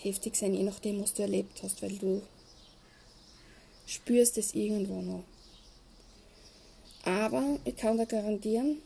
heftig 0.00 0.34
sein, 0.36 0.54
je 0.54 0.64
nachdem, 0.64 1.00
was 1.00 1.14
du 1.14 1.22
erlebt 1.22 1.62
hast, 1.62 1.82
weil 1.82 1.96
du 1.96 2.22
spürst 3.86 4.38
es 4.38 4.54
irgendwo 4.54 5.00
noch. 5.00 5.24
Aber 7.04 7.58
ich 7.64 7.76
kann 7.76 7.98
dir 7.98 8.06
garantieren, 8.06 8.78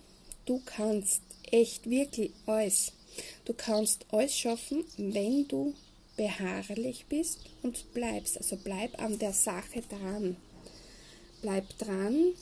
du 0.47 0.61
kannst 0.65 1.23
echt 1.51 1.89
wirklich 1.89 2.33
alles. 2.47 2.93
Du 3.45 3.55
kannst 3.55 4.05
alles 4.11 4.37
schaffen, 4.37 4.85
wenn 4.97 5.49
du 5.49 5.75
beharrlich 6.17 7.07
bist 7.09 7.41
und 7.63 7.93
bleibst. 7.95 8.37
Also 8.39 8.57
bleib 8.57 9.01
an 9.01 9.19
der 9.19 9.33
Sache 9.33 9.83
dran. 9.89 10.37
Bleib 11.43 11.79
dran. 11.79 12.35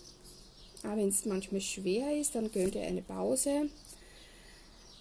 Aber 0.85 0.99
wenn 0.99 1.09
es 1.09 1.25
manchmal 1.25 1.63
schwer 1.63 2.15
ist, 2.17 2.35
dann 2.35 2.53
gönn 2.53 2.71
dir 2.71 2.83
eine 2.83 3.03
Pause. 3.03 3.71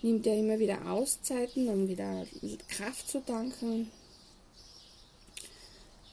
Nimm 0.02 0.22
dir 0.22 0.34
immer 0.34 0.58
wieder 0.58 0.90
Auszeiten, 0.90 1.68
um 1.68 1.88
wieder 1.88 2.26
Kraft 2.70 3.10
zu 3.10 3.24
tanken. 3.24 3.92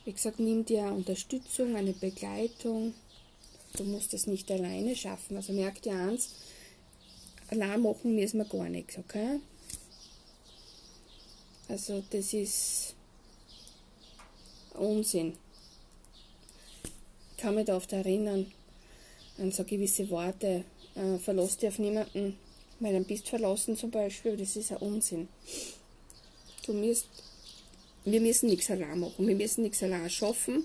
Wie 0.05 0.13
gesagt, 0.13 0.41
nimm 0.41 0.65
dir 0.65 0.85
Unterstützung, 0.85 1.77
eine 1.77 1.93
Begleitung. 1.93 2.95
Du 3.77 3.85
musst 3.85 4.13
es 4.13 4.27
nicht 4.27 4.51
alleine 4.51 4.97
schaffen. 4.97 5.37
Also 5.37 5.53
merk 5.53 5.81
dir 5.83 5.95
eins, 5.95 6.31
allein 7.49 7.83
machen 7.83 8.17
müssen 8.17 8.39
wir 8.39 8.45
gar 8.45 8.69
nichts, 8.69 8.99
okay? 8.99 9.39
Also 11.69 12.03
das 12.11 12.33
ist 12.33 12.95
Unsinn. 14.75 15.35
Ich 17.31 17.43
kann 17.43 17.55
mich 17.55 17.67
da 17.67 17.77
oft 17.77 17.93
erinnern 17.93 18.53
an 19.41 19.51
so 19.53 19.65
gewisse 19.65 20.09
Worte. 20.11 20.65
Äh, 20.95 21.19
verlass 21.19 21.57
dich 21.57 21.69
auf 21.69 21.79
niemanden, 21.79 22.39
weil 22.79 22.93
dann 22.93 23.05
bist 23.05 23.29
verlassen 23.29 23.77
zum 23.77 23.91
Beispiel, 23.91 24.37
das 24.37 24.57
ist 24.57 24.73
ein 24.73 24.79
Unsinn. 24.79 25.29
Du 26.67 26.73
musst, 26.73 27.07
wir 28.05 28.21
müssen 28.21 28.49
nichts 28.49 28.71
allein 28.71 29.01
machen, 29.01 29.27
wir 29.27 29.37
müssen 29.37 29.63
nichts 29.63 29.83
allein 29.83 30.11
schaffen. 30.11 30.65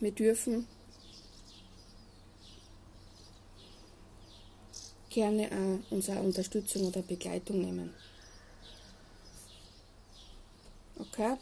Wir 0.00 0.12
dürfen 0.12 0.66
gerne 5.10 5.50
auch 5.52 5.92
unsere 5.92 6.20
Unterstützung 6.20 6.86
oder 6.86 7.02
Begleitung 7.02 7.60
nehmen. 7.60 7.90
Okay? 10.98 11.36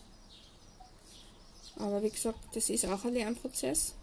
Aber 1.79 2.03
wie 2.03 2.11
gesagt, 2.11 2.39
das 2.55 2.71
ist 2.71 2.87
auch 2.87 3.05
ein 3.05 3.15
Lernprozess, 3.15 3.95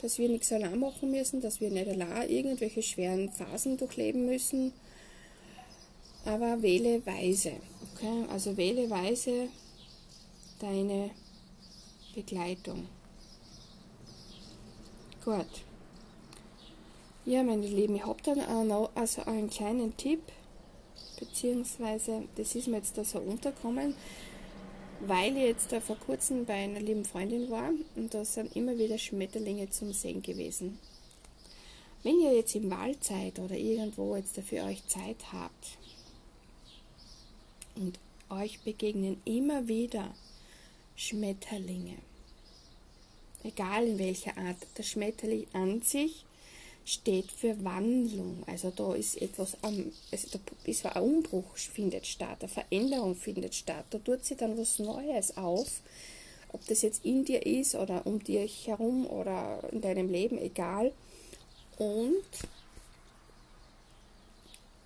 dass 0.00 0.18
wir 0.18 0.28
nichts 0.28 0.52
allein 0.52 0.78
machen 0.78 1.10
müssen, 1.10 1.40
dass 1.40 1.60
wir 1.60 1.70
nicht 1.70 1.88
allein 1.88 2.28
irgendwelche 2.28 2.82
schweren 2.82 3.30
Phasen 3.30 3.76
durchleben 3.76 4.26
müssen. 4.26 4.72
Aber 6.24 6.60
wähle 6.62 7.04
weise. 7.06 7.52
Okay? 7.94 8.24
Also 8.30 8.56
wähle 8.56 8.90
weise 8.90 9.48
deine 10.60 11.10
Begleitung. 12.14 12.86
Gut. 15.24 15.46
Ja, 17.24 17.44
meine 17.44 17.66
Lieben, 17.66 17.94
ich 17.94 18.04
habe 18.04 18.20
dann 18.24 18.40
auch 18.40 18.64
noch 18.64 18.90
also 18.96 19.22
einen 19.22 19.48
kleinen 19.48 19.96
Tipp, 19.96 20.20
beziehungsweise 21.20 22.24
das 22.34 22.56
ist 22.56 22.66
mir 22.66 22.78
jetzt 22.78 22.98
da 22.98 23.04
so 23.04 23.20
unterkommen, 23.20 23.94
weil 25.06 25.36
ich 25.36 25.42
jetzt 25.42 25.72
da 25.72 25.80
vor 25.80 25.96
kurzem 25.96 26.44
bei 26.44 26.54
einer 26.54 26.80
lieben 26.80 27.04
Freundin 27.04 27.50
war 27.50 27.70
und 27.96 28.14
da 28.14 28.24
sind 28.24 28.54
immer 28.54 28.78
wieder 28.78 28.98
Schmetterlinge 28.98 29.68
zum 29.70 29.92
Sehen 29.92 30.22
gewesen. 30.22 30.78
Wenn 32.04 32.20
ihr 32.20 32.34
jetzt 32.34 32.54
im 32.54 32.70
Wald 32.70 33.02
seid 33.02 33.38
oder 33.38 33.56
irgendwo 33.56 34.16
jetzt 34.16 34.38
für 34.40 34.62
euch 34.62 34.86
Zeit 34.86 35.32
habt 35.32 35.78
und 37.74 37.98
euch 38.28 38.60
begegnen 38.60 39.20
immer 39.24 39.66
wieder 39.66 40.14
Schmetterlinge, 40.94 41.96
egal 43.42 43.86
in 43.86 43.98
welcher 43.98 44.36
Art, 44.36 44.58
der 44.76 44.82
Schmetterling 44.84 45.46
an 45.52 45.80
sich 45.82 46.24
steht 46.84 47.30
für 47.30 47.62
Wandlung. 47.64 48.42
Also 48.46 48.70
da 48.70 48.94
ist 48.94 49.20
etwas 49.20 49.56
am, 49.62 49.92
also 50.10 50.28
da 50.32 50.40
ist 50.64 50.86
ein 50.86 51.02
Umbruch 51.02 51.56
findet 51.56 52.06
statt, 52.06 52.38
eine 52.40 52.48
Veränderung 52.48 53.14
findet 53.14 53.54
statt. 53.54 53.84
Da 53.90 53.98
tut 53.98 54.24
sich 54.24 54.36
dann 54.36 54.58
was 54.58 54.78
Neues 54.78 55.36
auf. 55.36 55.80
Ob 56.52 56.66
das 56.66 56.82
jetzt 56.82 57.04
in 57.04 57.24
dir 57.24 57.46
ist 57.46 57.74
oder 57.74 58.06
um 58.06 58.22
dich 58.22 58.66
herum 58.66 59.06
oder 59.06 59.60
in 59.72 59.80
deinem 59.80 60.10
Leben, 60.10 60.38
egal. 60.38 60.92
Und 61.78 62.24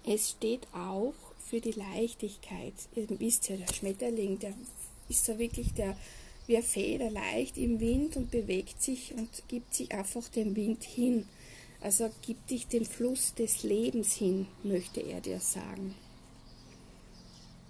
es 0.06 0.30
steht 0.30 0.66
auch 0.72 1.14
für 1.44 1.60
die 1.60 1.72
Leichtigkeit. 1.72 2.74
Ihr 2.94 3.08
wisst 3.18 3.48
ja, 3.48 3.56
der 3.56 3.72
Schmetterling, 3.72 4.38
der 4.38 4.54
ist 5.08 5.24
so 5.24 5.38
wirklich 5.38 5.72
der, 5.74 5.96
wie 6.46 6.56
ein 6.56 6.62
Feder 6.62 7.10
leicht 7.10 7.58
im 7.58 7.80
Wind 7.80 8.16
und 8.16 8.30
bewegt 8.30 8.80
sich 8.80 9.12
und 9.14 9.28
gibt 9.48 9.74
sich 9.74 9.92
einfach 9.92 10.28
dem 10.28 10.54
Wind 10.54 10.84
hin. 10.84 11.26
Also 11.80 12.10
gib 12.22 12.46
dich 12.46 12.66
dem 12.66 12.84
Fluss 12.84 13.34
des 13.34 13.62
Lebens 13.62 14.14
hin, 14.14 14.46
möchte 14.62 15.00
er 15.00 15.20
dir 15.20 15.40
sagen. 15.40 15.94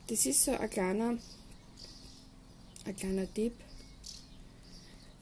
Das 0.07 0.25
ist 0.25 0.45
so 0.45 0.53
ein 0.53 0.71
kleiner, 0.71 1.19
ein 2.85 2.97
kleiner 2.97 3.33
Tipp 3.35 3.53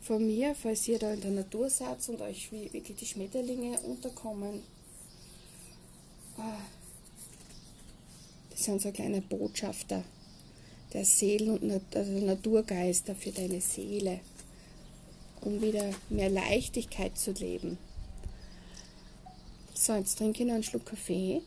von 0.03 0.27
mir, 0.27 0.55
falls 0.55 0.87
ihr 0.87 0.99
da 0.99 1.15
in 1.15 1.23
der 1.23 1.31
Natur 1.31 1.71
seid 1.71 2.07
und 2.11 2.21
euch 2.21 2.53
wie 2.53 2.71
wirklich 2.73 2.99
die 2.99 3.07
Schmetterlinge 3.07 3.81
unterkommen. 3.81 4.63
Ah, 6.37 6.61
das 8.51 8.65
sind 8.65 8.83
so 8.83 8.93
kleine 8.93 9.23
Botschafter 9.23 10.05
der 10.93 11.05
Seelen- 11.05 11.59
und 11.59 11.97
also 11.97 12.13
Naturgeister 12.13 13.15
für 13.15 13.31
deine 13.31 13.61
Seele, 13.61 14.21
um 15.41 15.61
wieder 15.61 15.91
mehr 16.09 16.31
Leichtigkeit 16.31 17.19
zu 17.19 17.33
leben. 17.33 17.79
So, 19.77 19.93
jetzt 19.95 20.19
trinke 20.19 20.43
ich 20.43 20.47
noch 20.47 20.55
einen 20.55 20.63
Schluck 20.63 20.87
Kaffee, 20.87 21.43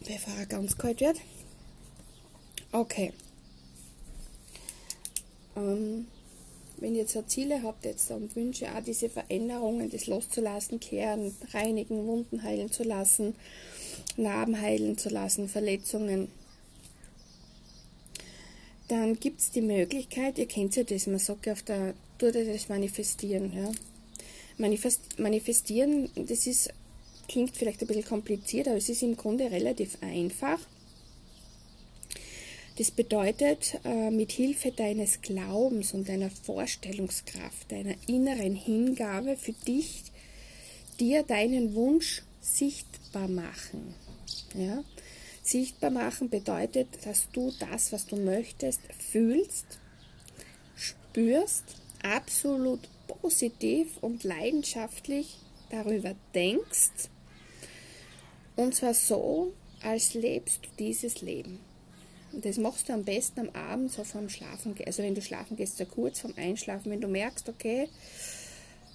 bevor 0.00 0.34
er 0.38 0.46
ganz 0.46 0.78
kalt 0.78 1.00
wird. 1.00 1.18
Okay. 2.70 3.12
Ähm, 5.56 6.06
wenn 6.78 6.94
ihr 6.94 7.02
jetzt 7.02 7.30
Ziele 7.30 7.62
habt 7.64 7.84
jetzt 7.84 8.10
und 8.12 8.34
Wünsche, 8.36 8.72
auch 8.74 8.82
diese 8.82 9.08
Veränderungen, 9.08 9.90
das 9.90 10.06
loszulassen, 10.06 10.78
kehren, 10.78 11.36
reinigen, 11.52 12.06
Wunden 12.06 12.44
heilen 12.44 12.70
zu 12.70 12.84
lassen, 12.84 13.34
Narben 14.16 14.60
heilen 14.60 14.96
zu 14.96 15.08
lassen, 15.08 15.48
Verletzungen, 15.48 16.28
dann 18.86 19.18
gibt 19.18 19.40
es 19.40 19.50
die 19.50 19.62
Möglichkeit, 19.62 20.38
ihr 20.38 20.46
kennt 20.46 20.76
ja 20.76 20.84
das, 20.84 21.08
man 21.08 21.18
sagt 21.18 21.46
ja 21.46 21.52
auf 21.54 21.62
der, 21.62 21.94
tut 22.18 22.36
das 22.36 22.68
manifestieren, 22.68 23.52
ja. 23.52 23.72
Manifestieren, 24.62 26.10
das 26.14 26.46
ist, 26.46 26.70
klingt 27.28 27.56
vielleicht 27.56 27.82
ein 27.82 27.86
bisschen 27.86 28.04
kompliziert, 28.04 28.68
aber 28.68 28.76
es 28.76 28.88
ist 28.88 29.02
im 29.02 29.16
Grunde 29.16 29.50
relativ 29.50 29.98
einfach. 30.00 30.58
Das 32.78 32.90
bedeutet, 32.90 33.78
äh, 33.84 34.10
mit 34.10 34.32
Hilfe 34.32 34.72
deines 34.72 35.20
Glaubens 35.20 35.92
und 35.92 36.08
deiner 36.08 36.30
Vorstellungskraft, 36.30 37.70
deiner 37.70 37.94
inneren 38.06 38.54
Hingabe 38.54 39.36
für 39.36 39.52
dich, 39.52 40.04
dir 40.98 41.22
deinen 41.22 41.74
Wunsch 41.74 42.22
sichtbar 42.40 43.28
machen. 43.28 43.94
Ja? 44.54 44.82
Sichtbar 45.42 45.90
machen 45.90 46.30
bedeutet, 46.30 46.88
dass 47.04 47.28
du 47.32 47.52
das, 47.58 47.92
was 47.92 48.06
du 48.06 48.16
möchtest, 48.16 48.80
fühlst, 49.10 49.66
spürst, 50.74 51.64
absolut 52.02 52.80
positiv 53.20 53.98
und 54.00 54.24
leidenschaftlich 54.24 55.38
darüber 55.70 56.14
denkst. 56.34 57.08
Und 58.56 58.74
zwar 58.74 58.94
so, 58.94 59.52
als 59.82 60.14
lebst 60.14 60.64
du 60.64 60.68
dieses 60.78 61.22
Leben. 61.22 61.58
Und 62.32 62.44
das 62.44 62.56
machst 62.56 62.88
du 62.88 62.94
am 62.94 63.04
besten 63.04 63.40
am 63.40 63.50
Abend, 63.50 63.92
so 63.92 64.04
vorm 64.04 64.28
Schlafen. 64.28 64.74
Also 64.86 65.02
wenn 65.02 65.14
du 65.14 65.22
schlafen 65.22 65.56
gehst, 65.56 65.76
so 65.76 65.84
kurz 65.84 66.20
vorm 66.20 66.34
Einschlafen, 66.36 66.90
wenn 66.90 67.00
du 67.00 67.08
merkst, 67.08 67.48
okay, 67.48 67.88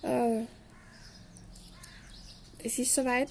äh, 0.01 0.41
es 2.63 2.79
ist 2.79 2.95
soweit, 2.95 3.29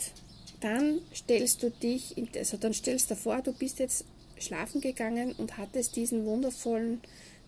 dann 0.61 1.01
stellst 1.15 1.63
du 1.63 1.71
dich, 1.71 2.17
in, 2.17 2.29
also 2.37 2.57
dann 2.57 2.73
stellst 2.73 3.11
du 3.11 3.17
vor, 3.17 3.43
du 3.43 3.53
bist 3.53 3.79
jetzt 3.81 4.05
schlafen 4.39 4.81
gegangen 4.81 5.33
und 5.33 5.59
hattest 5.59 5.97
diesen 5.97 6.25
wundervollen 6.25 7.01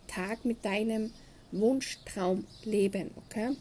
Tag 0.07 0.45
mit 0.45 0.65
deinem 0.65 1.13
Wunschtraum 1.53 2.47
leben, 2.65 3.11
okay? 3.17 3.57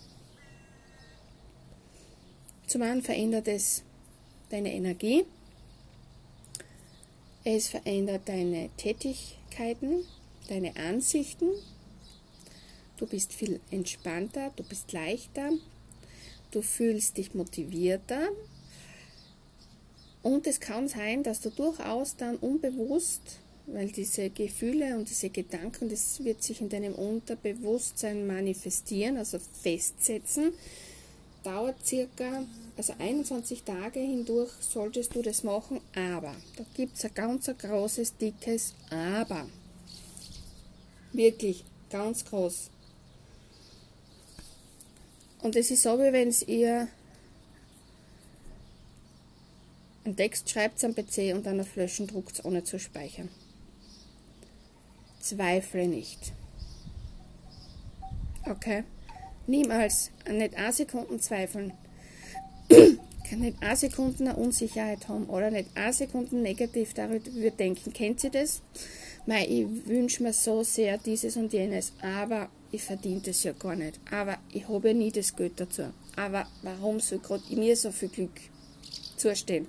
Zum 2.68 2.82
einen 2.82 3.02
verändert 3.02 3.48
es 3.48 3.84
deine 4.50 4.74
Energie, 4.74 5.26
es 7.44 7.68
verändert 7.70 8.28
deine 8.28 8.70
Tätigkeiten, 8.76 10.04
deine 10.50 10.76
Ansichten, 10.76 11.50
du 12.98 13.08
bist 13.08 13.32
viel 13.34 13.62
entspannter, 13.72 14.52
du 14.56 14.64
bist 14.64 14.92
leichter, 14.92 15.52
du 16.52 16.62
fühlst 16.62 17.18
dich 17.18 17.34
motivierter. 17.34 18.30
Und 20.24 20.46
es 20.46 20.60
kann 20.60 20.90
sein, 20.90 21.24
dass 21.24 21.40
du 21.40 21.50
durchaus 21.50 22.18
dann 22.18 22.36
unbewusst 22.36 23.40
weil 23.68 23.90
diese 23.90 24.30
Gefühle 24.30 24.98
und 24.98 25.10
diese 25.10 25.30
Gedanken, 25.30 25.90
das 25.90 26.24
wird 26.24 26.42
sich 26.42 26.62
in 26.62 26.70
deinem 26.70 26.96
Unterbewusstsein 26.96 28.26
manifestieren, 28.26 29.18
also 29.18 29.40
festsetzen. 29.62 30.54
Dauert 31.44 31.86
circa, 31.86 32.46
also 32.76 32.94
21 32.98 33.64
Tage 33.64 34.00
hindurch 34.00 34.52
solltest 34.60 35.16
du 35.16 35.22
das 35.22 35.44
machen, 35.44 35.80
aber, 35.96 36.36
da 36.56 36.66
gibt 36.76 36.98
es 36.98 37.06
ein 37.06 37.14
ganz 37.14 37.48
ein 37.50 37.58
großes, 37.58 38.18
dickes 38.18 38.74
Aber. 38.90 39.48
Wirklich, 41.14 41.64
ganz 41.90 42.26
groß. 42.26 42.70
Und 45.42 45.56
es 45.56 45.72
ist 45.72 45.84
so, 45.84 45.98
wie 46.00 46.12
wenn 46.12 46.34
ihr 46.48 46.88
einen 50.04 50.16
Text 50.16 50.50
schreibt 50.50 50.84
am 50.84 50.96
PC 50.96 51.34
und 51.34 51.46
dann 51.46 51.60
auf 51.60 51.76
Löschen 51.76 52.08
druckt, 52.08 52.44
ohne 52.46 52.64
zu 52.64 52.80
speichern. 52.80 53.30
Zweifle 55.28 55.88
nicht. 55.88 56.32
Okay? 58.50 58.84
Niemals, 59.46 60.12
nicht 60.30 60.56
eine 60.56 60.72
Sekunde 60.72 61.20
zweifeln. 61.20 61.74
Kann 62.70 63.40
nicht 63.40 63.62
eine 63.62 63.76
Sekunde 63.76 64.24
eine 64.24 64.36
Unsicherheit 64.38 65.10
haben 65.10 65.26
oder 65.26 65.52
nicht 65.52 65.70
eine 65.76 65.92
Sekunde 65.92 66.38
negativ 66.38 66.94
darüber 66.94 67.52
denken. 67.52 67.92
Kennt 67.92 68.24
ihr 68.24 68.30
das? 68.30 68.62
Mei, 69.26 69.46
ich 69.46 69.88
wünsche 69.88 70.24
mir 70.24 70.32
so 70.32 70.64
sehr 70.64 70.98
dieses 70.98 71.36
und 71.36 71.52
jenes, 71.52 71.92
aber 72.02 72.50
ich 72.72 72.84
verdiene 72.84 73.20
das 73.20 73.44
ja 73.44 73.52
gar 73.52 73.76
nicht. 73.76 74.00
Aber 74.10 74.38
ich 74.54 74.66
habe 74.70 74.90
ja 74.90 74.94
nie 74.94 75.12
das 75.12 75.36
Geld 75.36 75.60
dazu. 75.60 75.92
Aber 76.16 76.48
warum 76.62 77.02
soll 77.02 77.20
gerade 77.20 77.44
mir 77.54 77.76
so 77.76 77.92
viel 77.92 78.10
Glück 78.10 78.40
zustehen? 79.18 79.68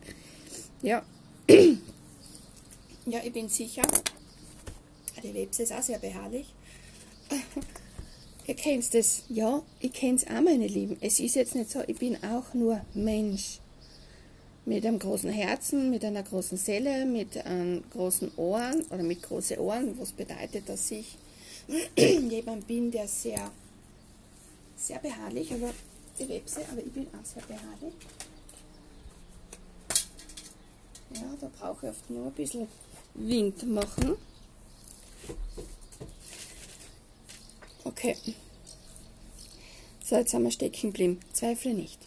Ja. 0.82 1.04
ja, 3.06 3.20
ich 3.24 3.32
bin 3.32 3.48
sicher, 3.48 3.82
die 5.22 5.34
Webse 5.34 5.62
ist 5.64 5.72
auch 5.72 5.82
sehr 5.82 5.98
beharrlich. 5.98 6.46
Ihr 8.46 8.54
kennt 8.54 8.94
das, 8.94 9.24
ja, 9.28 9.62
ich 9.80 9.92
kenne 9.92 10.16
es 10.16 10.26
auch, 10.26 10.40
meine 10.40 10.66
Lieben. 10.66 10.96
Es 11.02 11.20
ist 11.20 11.34
jetzt 11.34 11.54
nicht 11.54 11.70
so, 11.70 11.80
ich 11.86 11.98
bin 11.98 12.16
auch 12.24 12.54
nur 12.54 12.80
Mensch. 12.94 13.60
Mit 14.64 14.84
einem 14.84 14.98
großen 14.98 15.30
Herzen, 15.30 15.90
mit 15.90 16.04
einer 16.04 16.22
großen 16.22 16.58
Seele, 16.58 17.06
mit 17.06 17.36
einem 17.44 17.82
großen 17.90 18.32
Ohren 18.36 18.82
oder 18.90 19.02
mit 19.02 19.22
großen 19.22 19.58
Ohren, 19.58 19.98
was 19.98 20.12
bedeutet, 20.12 20.68
dass 20.68 20.90
ich 20.90 21.16
jemand 21.96 22.66
bin, 22.66 22.90
der 22.90 23.08
sehr, 23.08 23.50
sehr 24.76 24.98
beharrlich, 24.98 25.52
aber 25.52 25.72
die 26.18 26.28
Webse, 26.28 26.60
aber 26.70 26.80
ich 26.80 26.92
bin 26.92 27.06
auch 27.08 27.24
sehr 27.24 27.42
beharrlich. 27.42 27.94
Ja, 31.14 31.34
da 31.40 31.50
brauche 31.58 31.86
ich 31.86 31.90
oft 31.92 32.10
nur 32.10 32.26
ein 32.26 32.32
bisschen 32.32 32.68
Wind 33.14 33.66
machen. 33.66 34.16
Okay. 37.84 38.16
So, 40.04 40.16
jetzt 40.16 40.32
haben 40.32 40.44
wir 40.44 40.50
stecken 40.50 40.90
geblieben. 40.90 41.20
Zweifle 41.32 41.74
nicht. 41.74 41.98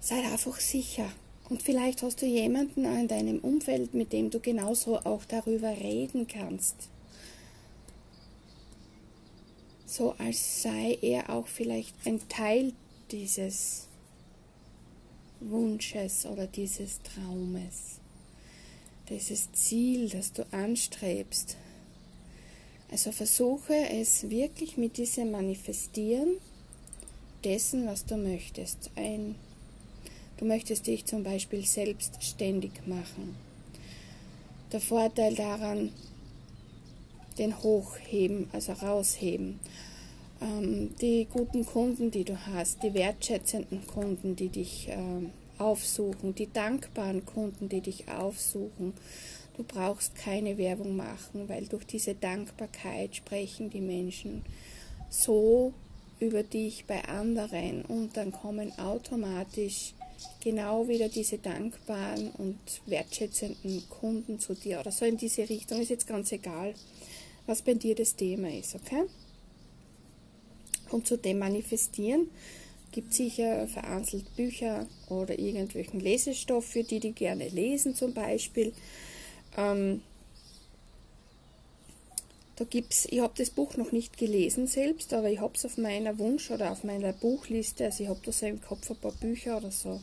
Sei 0.00 0.16
einfach 0.24 0.58
sicher. 0.60 1.10
Und 1.48 1.62
vielleicht 1.62 2.02
hast 2.02 2.22
du 2.22 2.26
jemanden 2.26 2.84
in 2.84 3.08
deinem 3.08 3.38
Umfeld, 3.40 3.94
mit 3.94 4.12
dem 4.12 4.30
du 4.30 4.40
genauso 4.40 4.98
auch 4.98 5.24
darüber 5.24 5.70
reden 5.70 6.26
kannst. 6.26 6.88
So 9.86 10.12
als 10.18 10.62
sei 10.62 10.98
er 11.00 11.30
auch 11.30 11.48
vielleicht 11.48 11.94
ein 12.06 12.20
Teil 12.28 12.72
dieses 13.10 13.88
Wunsches 15.40 16.26
oder 16.26 16.46
dieses 16.46 17.00
Traumes, 17.02 18.00
dieses 19.10 19.52
Ziel, 19.52 20.08
das 20.08 20.32
du 20.32 20.46
anstrebst. 20.52 21.56
Also 22.90 23.12
versuche 23.12 23.74
es 23.74 24.30
wirklich 24.30 24.76
mit 24.76 24.96
diesem 24.96 25.30
Manifestieren 25.30 26.36
dessen, 27.44 27.86
was 27.86 28.06
du 28.06 28.16
möchtest. 28.16 28.90
Ein, 28.96 29.34
du 30.38 30.44
möchtest 30.44 30.86
dich 30.86 31.04
zum 31.04 31.22
Beispiel 31.22 31.64
selbstständig 31.64 32.72
machen. 32.86 33.36
Der 34.72 34.80
Vorteil 34.80 35.34
daran, 35.34 35.92
den 37.38 37.62
hochheben, 37.62 38.48
also 38.52 38.72
rausheben. 38.72 39.60
Ähm, 40.40 40.94
die 41.00 41.26
guten 41.30 41.64
Kunden, 41.64 42.10
die 42.10 42.24
du 42.24 42.36
hast, 42.46 42.82
die 42.82 42.94
wertschätzenden 42.94 43.86
Kunden, 43.86 44.36
die 44.36 44.48
dich 44.48 44.88
ähm, 44.90 45.30
aufsuchen, 45.58 46.34
die 46.34 46.52
dankbaren 46.52 47.24
Kunden, 47.26 47.68
die 47.68 47.80
dich 47.80 48.08
aufsuchen 48.08 48.94
Du 49.58 49.64
brauchst 49.64 50.14
keine 50.14 50.56
Werbung 50.56 50.94
machen, 50.94 51.48
weil 51.48 51.66
durch 51.66 51.84
diese 51.84 52.14
Dankbarkeit 52.14 53.16
sprechen 53.16 53.70
die 53.70 53.80
Menschen 53.80 54.44
so 55.10 55.74
über 56.20 56.44
dich 56.44 56.84
bei 56.86 57.04
anderen 57.06 57.84
und 57.84 58.16
dann 58.16 58.30
kommen 58.30 58.70
automatisch 58.78 59.94
genau 60.40 60.86
wieder 60.86 61.08
diese 61.08 61.38
dankbaren 61.38 62.30
und 62.38 62.56
wertschätzenden 62.86 63.82
Kunden 63.90 64.38
zu 64.38 64.54
dir 64.54 64.78
oder 64.78 64.92
so 64.92 65.04
in 65.04 65.16
diese 65.16 65.48
Richtung. 65.48 65.80
Ist 65.80 65.90
jetzt 65.90 66.06
ganz 66.06 66.30
egal, 66.30 66.74
was 67.46 67.60
bei 67.60 67.74
dir 67.74 67.96
das 67.96 68.14
Thema 68.14 68.56
ist, 68.56 68.76
okay? 68.76 69.06
Und 70.90 71.08
zu 71.08 71.18
dem 71.18 71.40
Manifestieren 71.40 72.30
gibt 72.92 73.14
sicher 73.14 73.66
vereinzelt 73.68 74.34
Bücher 74.36 74.86
oder 75.08 75.38
irgendwelchen 75.38 76.00
Lesestoff 76.00 76.64
für 76.64 76.84
die, 76.84 77.00
die 77.00 77.12
gerne 77.12 77.48
lesen 77.48 77.94
zum 77.94 78.14
Beispiel. 78.14 78.72
Ähm, 79.56 80.02
da 82.56 82.64
gibt's, 82.64 83.06
ich 83.08 83.20
habe 83.20 83.34
das 83.36 83.50
Buch 83.50 83.76
noch 83.76 83.92
nicht 83.92 84.18
gelesen 84.18 84.66
selbst, 84.66 85.14
aber 85.14 85.30
ich 85.30 85.40
habe 85.40 85.54
es 85.54 85.64
auf 85.64 85.78
meiner 85.78 86.18
Wunsch- 86.18 86.50
oder 86.50 86.72
auf 86.72 86.82
meiner 86.82 87.12
Buchliste, 87.12 87.84
also 87.84 88.02
ich 88.02 88.08
habe 88.08 88.20
da 88.24 88.32
so 88.32 88.46
im 88.46 88.60
Kopf 88.60 88.90
ein 88.90 88.96
paar 88.96 89.12
Bücher 89.12 89.58
oder 89.58 89.70
so. 89.70 90.00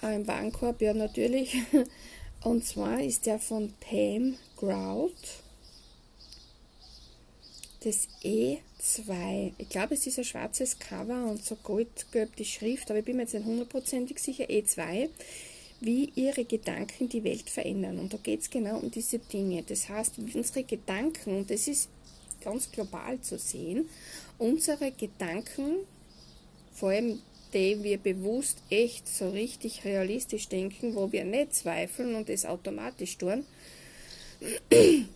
Auch 0.00 0.14
im 0.14 0.28
Warenkorb, 0.28 0.80
ja 0.80 0.94
natürlich. 0.94 1.56
Und 2.44 2.64
zwar 2.64 3.02
ist 3.02 3.26
der 3.26 3.40
von 3.40 3.72
Pam 3.80 4.36
Grout. 4.56 5.12
Das 7.80 8.08
E2. 8.24 9.52
Ich 9.56 9.68
glaube, 9.68 9.94
es 9.94 10.06
ist 10.06 10.18
ein 10.18 10.24
schwarzes 10.24 10.78
Cover 10.78 11.26
und 11.26 11.44
so 11.44 11.56
goldgelb 11.56 12.34
die 12.36 12.44
Schrift, 12.44 12.90
aber 12.90 12.98
ich 13.00 13.04
bin 13.04 13.16
mir 13.16 13.22
jetzt 13.22 13.34
nicht 13.34 13.46
hundertprozentig 13.46 14.18
sicher. 14.18 14.44
E2 14.44 15.08
wie 15.80 16.10
ihre 16.16 16.44
Gedanken 16.44 17.08
die 17.08 17.22
Welt 17.24 17.48
verändern. 17.48 17.98
Und 17.98 18.12
da 18.12 18.18
geht 18.18 18.40
es 18.40 18.50
genau 18.50 18.78
um 18.78 18.90
diese 18.90 19.18
Dinge. 19.18 19.62
Das 19.62 19.88
heißt, 19.88 20.18
unsere 20.18 20.64
Gedanken, 20.64 21.36
und 21.36 21.50
das 21.50 21.68
ist 21.68 21.88
ganz 22.42 22.70
global 22.70 23.20
zu 23.20 23.38
sehen, 23.38 23.88
unsere 24.38 24.90
Gedanken, 24.92 25.76
vor 26.72 26.90
allem 26.90 27.20
die 27.54 27.82
wir 27.82 27.96
bewusst 27.96 28.58
echt 28.68 29.08
so 29.08 29.30
richtig 29.30 29.84
realistisch 29.84 30.48
denken, 30.48 30.94
wo 30.94 31.10
wir 31.12 31.24
nicht 31.24 31.54
zweifeln 31.54 32.14
und 32.14 32.28
es 32.28 32.44
automatisch 32.44 33.16
tun, 33.16 33.44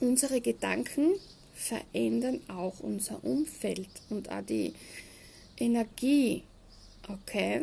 unsere 0.00 0.40
Gedanken 0.40 1.14
verändern 1.62 2.40
auch 2.48 2.80
unser 2.80 3.24
Umfeld 3.24 3.88
und 4.10 4.30
auch 4.30 4.42
die 4.42 4.74
Energie. 5.58 6.42
Okay? 7.08 7.62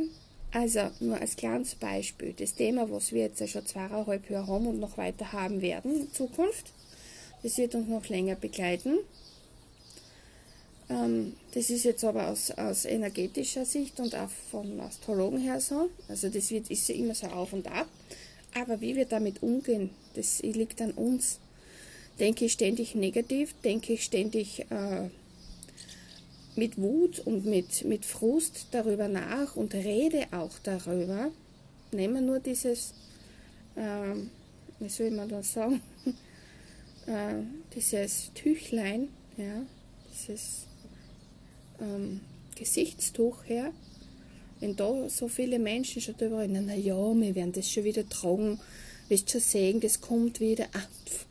Also 0.51 0.89
nur 0.99 1.19
als 1.19 1.35
kleines 1.35 1.75
Beispiel, 1.75 2.33
das 2.33 2.55
Thema, 2.55 2.89
was 2.89 3.11
wir 3.11 3.21
jetzt 3.21 3.39
ja 3.39 3.47
schon 3.47 3.65
zweieinhalb 3.65 4.29
Jahre 4.29 4.47
haben 4.47 4.67
und 4.67 4.79
noch 4.79 4.97
weiter 4.97 5.31
haben 5.31 5.61
werden 5.61 6.01
in 6.01 6.11
Zukunft, 6.11 6.71
das 7.43 7.57
wird 7.57 7.75
uns 7.75 7.87
noch 7.87 8.07
länger 8.09 8.35
begleiten. 8.35 8.97
Ähm, 10.89 11.35
das 11.53 11.69
ist 11.69 11.83
jetzt 11.85 12.03
aber 12.03 12.29
aus, 12.29 12.51
aus 12.51 12.85
energetischer 12.85 13.65
Sicht 13.65 13.99
und 13.99 14.15
auch 14.15 14.29
von 14.49 14.79
Astrologen 14.79 15.39
her 15.39 15.61
so. 15.61 15.89
Also 16.07 16.29
das 16.29 16.49
wird, 16.49 16.71
ist 16.71 16.89
ja 16.89 16.95
immer 16.95 17.13
so 17.13 17.27
auf 17.27 17.53
und 17.53 17.67
ab. 17.67 17.87
Aber 18.59 18.81
wie 18.81 18.95
wir 18.95 19.05
damit 19.05 19.43
umgehen, 19.43 19.91
das 20.15 20.41
liegt 20.41 20.81
an 20.81 20.91
uns. 20.91 21.39
Denke 22.19 22.45
ich 22.45 22.53
ständig 22.53 22.95
negativ, 22.95 23.53
denke 23.63 23.93
ich 23.93 24.03
ständig 24.03 24.65
äh, 24.69 25.09
mit 26.55 26.77
Wut 26.77 27.19
und 27.19 27.45
mit, 27.45 27.85
mit 27.85 28.05
Frust 28.05 28.67
darüber 28.71 29.07
nach 29.07 29.55
und 29.55 29.73
rede 29.73 30.27
auch 30.31 30.59
darüber. 30.63 31.31
Nehmen 31.91 32.15
wir 32.15 32.21
nur 32.21 32.39
dieses, 32.39 32.93
äh, 33.75 34.15
wie 34.79 34.89
soll 34.89 35.11
man 35.11 35.29
das 35.29 35.53
sagen, 35.53 35.81
äh, 37.07 37.35
dieses 37.73 38.31
Tüchlein, 38.33 39.07
ja, 39.37 39.65
dieses 40.11 40.67
ähm, 41.79 42.19
Gesichtstuch 42.55 43.45
her. 43.45 43.71
Wenn 44.59 44.75
da 44.75 45.07
so 45.07 45.29
viele 45.29 45.57
Menschen 45.57 46.01
schon 46.01 46.15
darüber 46.17 46.39
reden, 46.39 46.65
na 46.65 46.75
ja, 46.75 46.97
wir 46.97 47.33
werden 47.33 47.53
das 47.53 47.71
schon 47.71 47.85
wieder 47.85 48.07
tragen, 48.07 48.59
wirst 49.07 49.31
schon 49.31 49.39
sehen, 49.39 49.79
das 49.79 50.01
kommt 50.01 50.41
wieder. 50.41 50.67
Ach, 50.73 50.89
pff, 51.05 51.25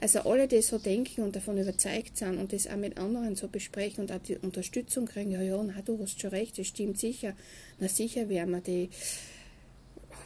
also 0.00 0.20
alle, 0.20 0.48
die 0.48 0.62
so 0.62 0.78
denken 0.78 1.22
und 1.22 1.36
davon 1.36 1.58
überzeugt 1.58 2.16
sind 2.16 2.38
und 2.38 2.54
das 2.54 2.66
auch 2.66 2.76
mit 2.76 2.96
anderen 2.96 3.36
so 3.36 3.48
besprechen 3.48 4.04
und 4.04 4.12
auch 4.12 4.22
die 4.22 4.38
Unterstützung 4.38 5.04
kriegen, 5.04 5.30
ja, 5.30 5.42
ja, 5.42 5.62
na, 5.62 5.82
du 5.82 6.00
hast 6.00 6.20
schon 6.20 6.30
recht, 6.30 6.58
das 6.58 6.68
stimmt 6.68 6.98
sicher. 6.98 7.34
Na 7.78 7.86
sicher 7.86 8.30
werden 8.30 8.50
wir 8.50 8.62
die, 8.62 8.88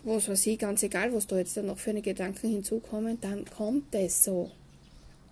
was 0.05 0.29
weiß 0.29 0.47
ich, 0.47 0.61
ganz 0.61 0.85
egal, 0.85 1.13
was 1.13 1.27
da 1.27 1.39
jetzt 1.39 1.57
noch 1.57 1.79
für 1.79 1.91
eine 1.91 2.03
Gedanken 2.03 2.51
hinzukommen, 2.51 3.19
dann 3.21 3.45
kommt 3.47 3.93
es 3.97 4.23
so. 4.23 4.53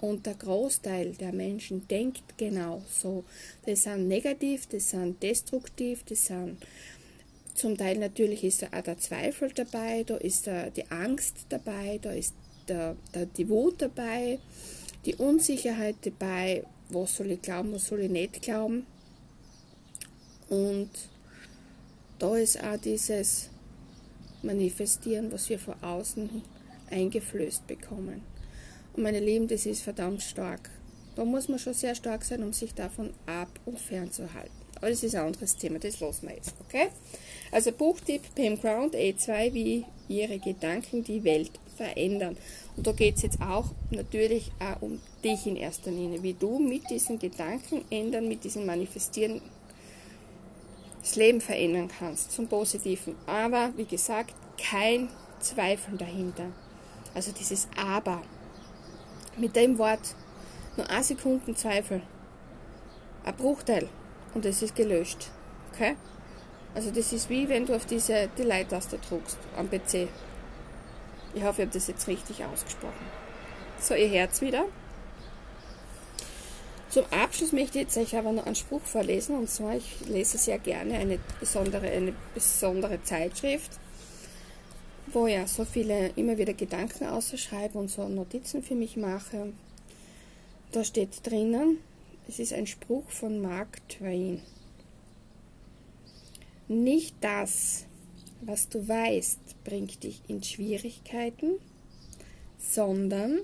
Und 0.01 0.27
der 0.27 0.35
Großteil 0.35 1.13
der 1.13 1.33
Menschen 1.33 1.87
denkt 1.87 2.37
genau 2.37 2.83
so. 2.91 3.23
Das 3.65 3.85
sind 3.85 4.09
negativ, 4.09 4.67
das 4.67 4.91
sind 4.91 5.23
destruktiv, 5.23 6.03
das 6.03 6.27
sind 6.27 6.57
zum 7.55 7.77
Teil 7.77 7.99
natürlich 7.99 8.45
ist 8.45 8.63
da 8.63 8.69
auch 8.77 8.83
der 8.83 8.99
Zweifel 8.99 9.53
dabei, 9.53 10.05
da 10.05 10.17
ist 10.17 10.47
da 10.47 10.71
die 10.71 10.91
Angst 10.91 11.47
dabei, 11.51 11.99
da 12.01 12.11
ist 12.11 12.35
der, 12.73 12.97
der, 13.15 13.27
die 13.27 13.49
Wut 13.49 13.83
dabei, 13.83 14.39
die 15.05 15.15
Unsicherheit 15.17 15.97
dabei, 16.03 16.65
was 16.89 17.17
soll 17.17 17.31
ich 17.33 17.43
glauben, 17.43 17.73
was 17.73 17.87
soll 17.87 18.01
ich 18.01 18.11
nicht 18.11 18.43
glauben. 18.43 18.87
Und 20.49 20.91
da 22.19 22.37
ist 22.37 22.63
auch 22.63 22.77
dieses 22.77 23.51
Manifestieren, 24.43 25.33
was 25.33 25.49
wir 25.49 25.59
von 25.59 25.75
außen 25.83 26.43
eingeflößt 26.91 27.67
bekommen. 27.67 28.23
Und 28.95 29.03
meine 29.03 29.21
Lieben, 29.21 29.49
das 29.49 29.67
ist 29.67 29.83
verdammt 29.83 30.23
stark. 30.23 30.71
Da 31.17 31.25
muss 31.25 31.49
man 31.49 31.59
schon 31.59 31.75
sehr 31.75 31.95
stark 31.95 32.25
sein, 32.25 32.43
um 32.43 32.53
sich 32.53 32.75
davon 32.75 33.13
ab 33.27 33.49
und 33.65 33.79
fernzuhalten. 33.79 34.63
Aber 34.77 34.91
das 34.91 35.03
ist 35.03 35.15
ein 35.15 35.27
anderes 35.27 35.57
Thema, 35.57 35.79
das 35.79 36.01
lassen 36.01 36.29
wir 36.29 36.35
jetzt, 36.35 36.55
okay? 36.67 36.89
Also 37.53 37.71
Buchtipp 37.71 38.23
Pam 38.35 38.61
Ground 38.61 38.95
E2, 38.95 39.55
wie 39.55 39.85
ihre 40.09 40.39
Gedanken 40.39 41.05
die 41.05 41.23
Welt 41.23 41.53
verändern. 41.77 42.37
Und 42.77 42.87
da 42.87 42.93
geht 42.93 43.17
es 43.17 43.23
jetzt 43.23 43.41
auch 43.41 43.67
natürlich 43.91 44.53
auch 44.61 44.83
um 44.83 45.01
dich 45.25 45.47
in 45.47 45.57
erster 45.57 45.91
Linie, 45.91 46.23
wie 46.23 46.35
du 46.35 46.59
mit 46.59 46.89
diesen 46.91 47.19
Gedanken 47.19 47.83
ändern, 47.91 48.29
mit 48.29 48.45
diesem 48.45 48.67
Manifestieren 48.67 49.41
das 51.01 51.17
Leben 51.17 51.41
verändern 51.41 51.89
kannst 51.99 52.33
zum 52.33 52.47
Positiven. 52.47 53.17
Aber 53.27 53.73
wie 53.77 53.85
gesagt, 53.85 54.35
kein 54.57 55.09
Zweifel 55.41 55.99
dahinter. 55.99 56.47
Also 57.15 57.33
dieses 57.33 57.69
Aber. 57.77 58.23
Mit 59.37 59.57
dem 59.57 59.79
Wort 59.79 60.15
Nur 60.77 60.89
ein 60.89 61.03
Sekunden 61.03 61.55
Zweifel. 61.55 62.03
Ein 63.25 63.37
Bruchteil. 63.37 63.89
Und 64.35 64.47
es 64.47 64.63
ist 64.63 64.75
gelöscht. 64.75 65.31
Okay? 65.73 65.97
Also 66.75 66.91
das 66.91 67.13
ist 67.13 67.29
wie 67.29 67.49
wenn 67.49 67.67
du 67.67 67.75
auf 67.75 67.85
diese 67.85 68.31
die 68.39 68.43
Leitaste 68.43 68.99
druckst 68.99 69.37
am 69.57 69.69
PC. 69.69 70.09
Ich 71.35 71.43
hoffe, 71.43 71.63
ich 71.63 71.67
habe 71.67 71.75
das 71.75 71.87
jetzt 71.87 72.07
richtig 72.09 72.45
ausgesprochen. 72.45 73.07
So, 73.81 73.95
ihr 73.95 74.09
Herz 74.09 74.41
wieder. 74.41 74.67
Zum 76.91 77.05
Abschluss 77.07 77.53
möchte 77.53 77.79
ich 77.79 77.85
jetzt 77.85 77.97
euch 77.97 78.15
aber 78.17 78.33
noch 78.33 78.45
einen 78.45 78.55
Spruch 78.55 78.83
vorlesen. 78.83 79.37
Und 79.37 79.49
zwar, 79.49 79.77
ich 79.77 80.07
lese 80.07 80.37
sehr 80.37 80.59
gerne 80.59 80.95
eine 80.95 81.19
besondere, 81.41 81.89
eine 81.89 82.13
besondere 82.35 83.03
Zeitschrift, 83.03 83.71
wo 85.07 85.27
ja 85.27 85.47
so 85.47 85.65
viele 85.65 86.09
immer 86.17 86.37
wieder 86.37 86.53
Gedanken 86.53 87.07
ausschreibe 87.07 87.79
und 87.79 87.89
so 87.89 88.07
Notizen 88.09 88.63
für 88.63 88.75
mich 88.75 88.99
mache. 88.99 89.55
Da 90.73 90.85
steht 90.85 91.27
drinnen, 91.27 91.79
es 92.29 92.39
ist 92.39 92.53
ein 92.53 92.67
Spruch 92.67 93.09
von 93.11 93.41
Mark 93.41 93.89
Twain. 93.89 94.43
Nicht 96.69 97.17
das, 97.23 97.87
was 98.43 98.69
du 98.69 98.87
weißt, 98.87 99.63
bringt 99.65 100.03
dich 100.03 100.23
in 100.29 100.43
Schwierigkeiten, 100.43 101.59
sondern 102.59 103.41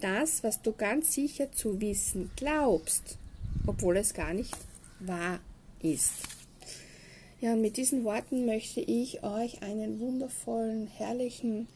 das, 0.00 0.42
was 0.42 0.62
du 0.62 0.72
ganz 0.72 1.12
sicher 1.14 1.52
zu 1.52 1.80
wissen 1.80 2.30
glaubst, 2.36 3.18
obwohl 3.66 3.96
es 3.96 4.14
gar 4.14 4.32
nicht 4.32 4.56
wahr 5.00 5.40
ist. 5.82 6.12
Ja, 7.40 7.54
und 7.54 7.62
mit 7.62 7.76
diesen 7.76 8.04
Worten 8.04 8.46
möchte 8.46 8.80
ich 8.80 9.22
euch 9.22 9.62
einen 9.62 9.98
wundervollen, 10.00 10.86
herrlichen, 10.86 11.68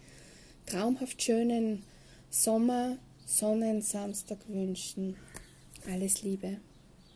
traumhaft 0.66 1.22
schönen 1.22 1.82
Sommer, 2.30 2.98
Sonnensamstag 3.26 4.38
wünschen. 4.48 5.16
Alles 5.90 6.22
Liebe. 6.22 6.58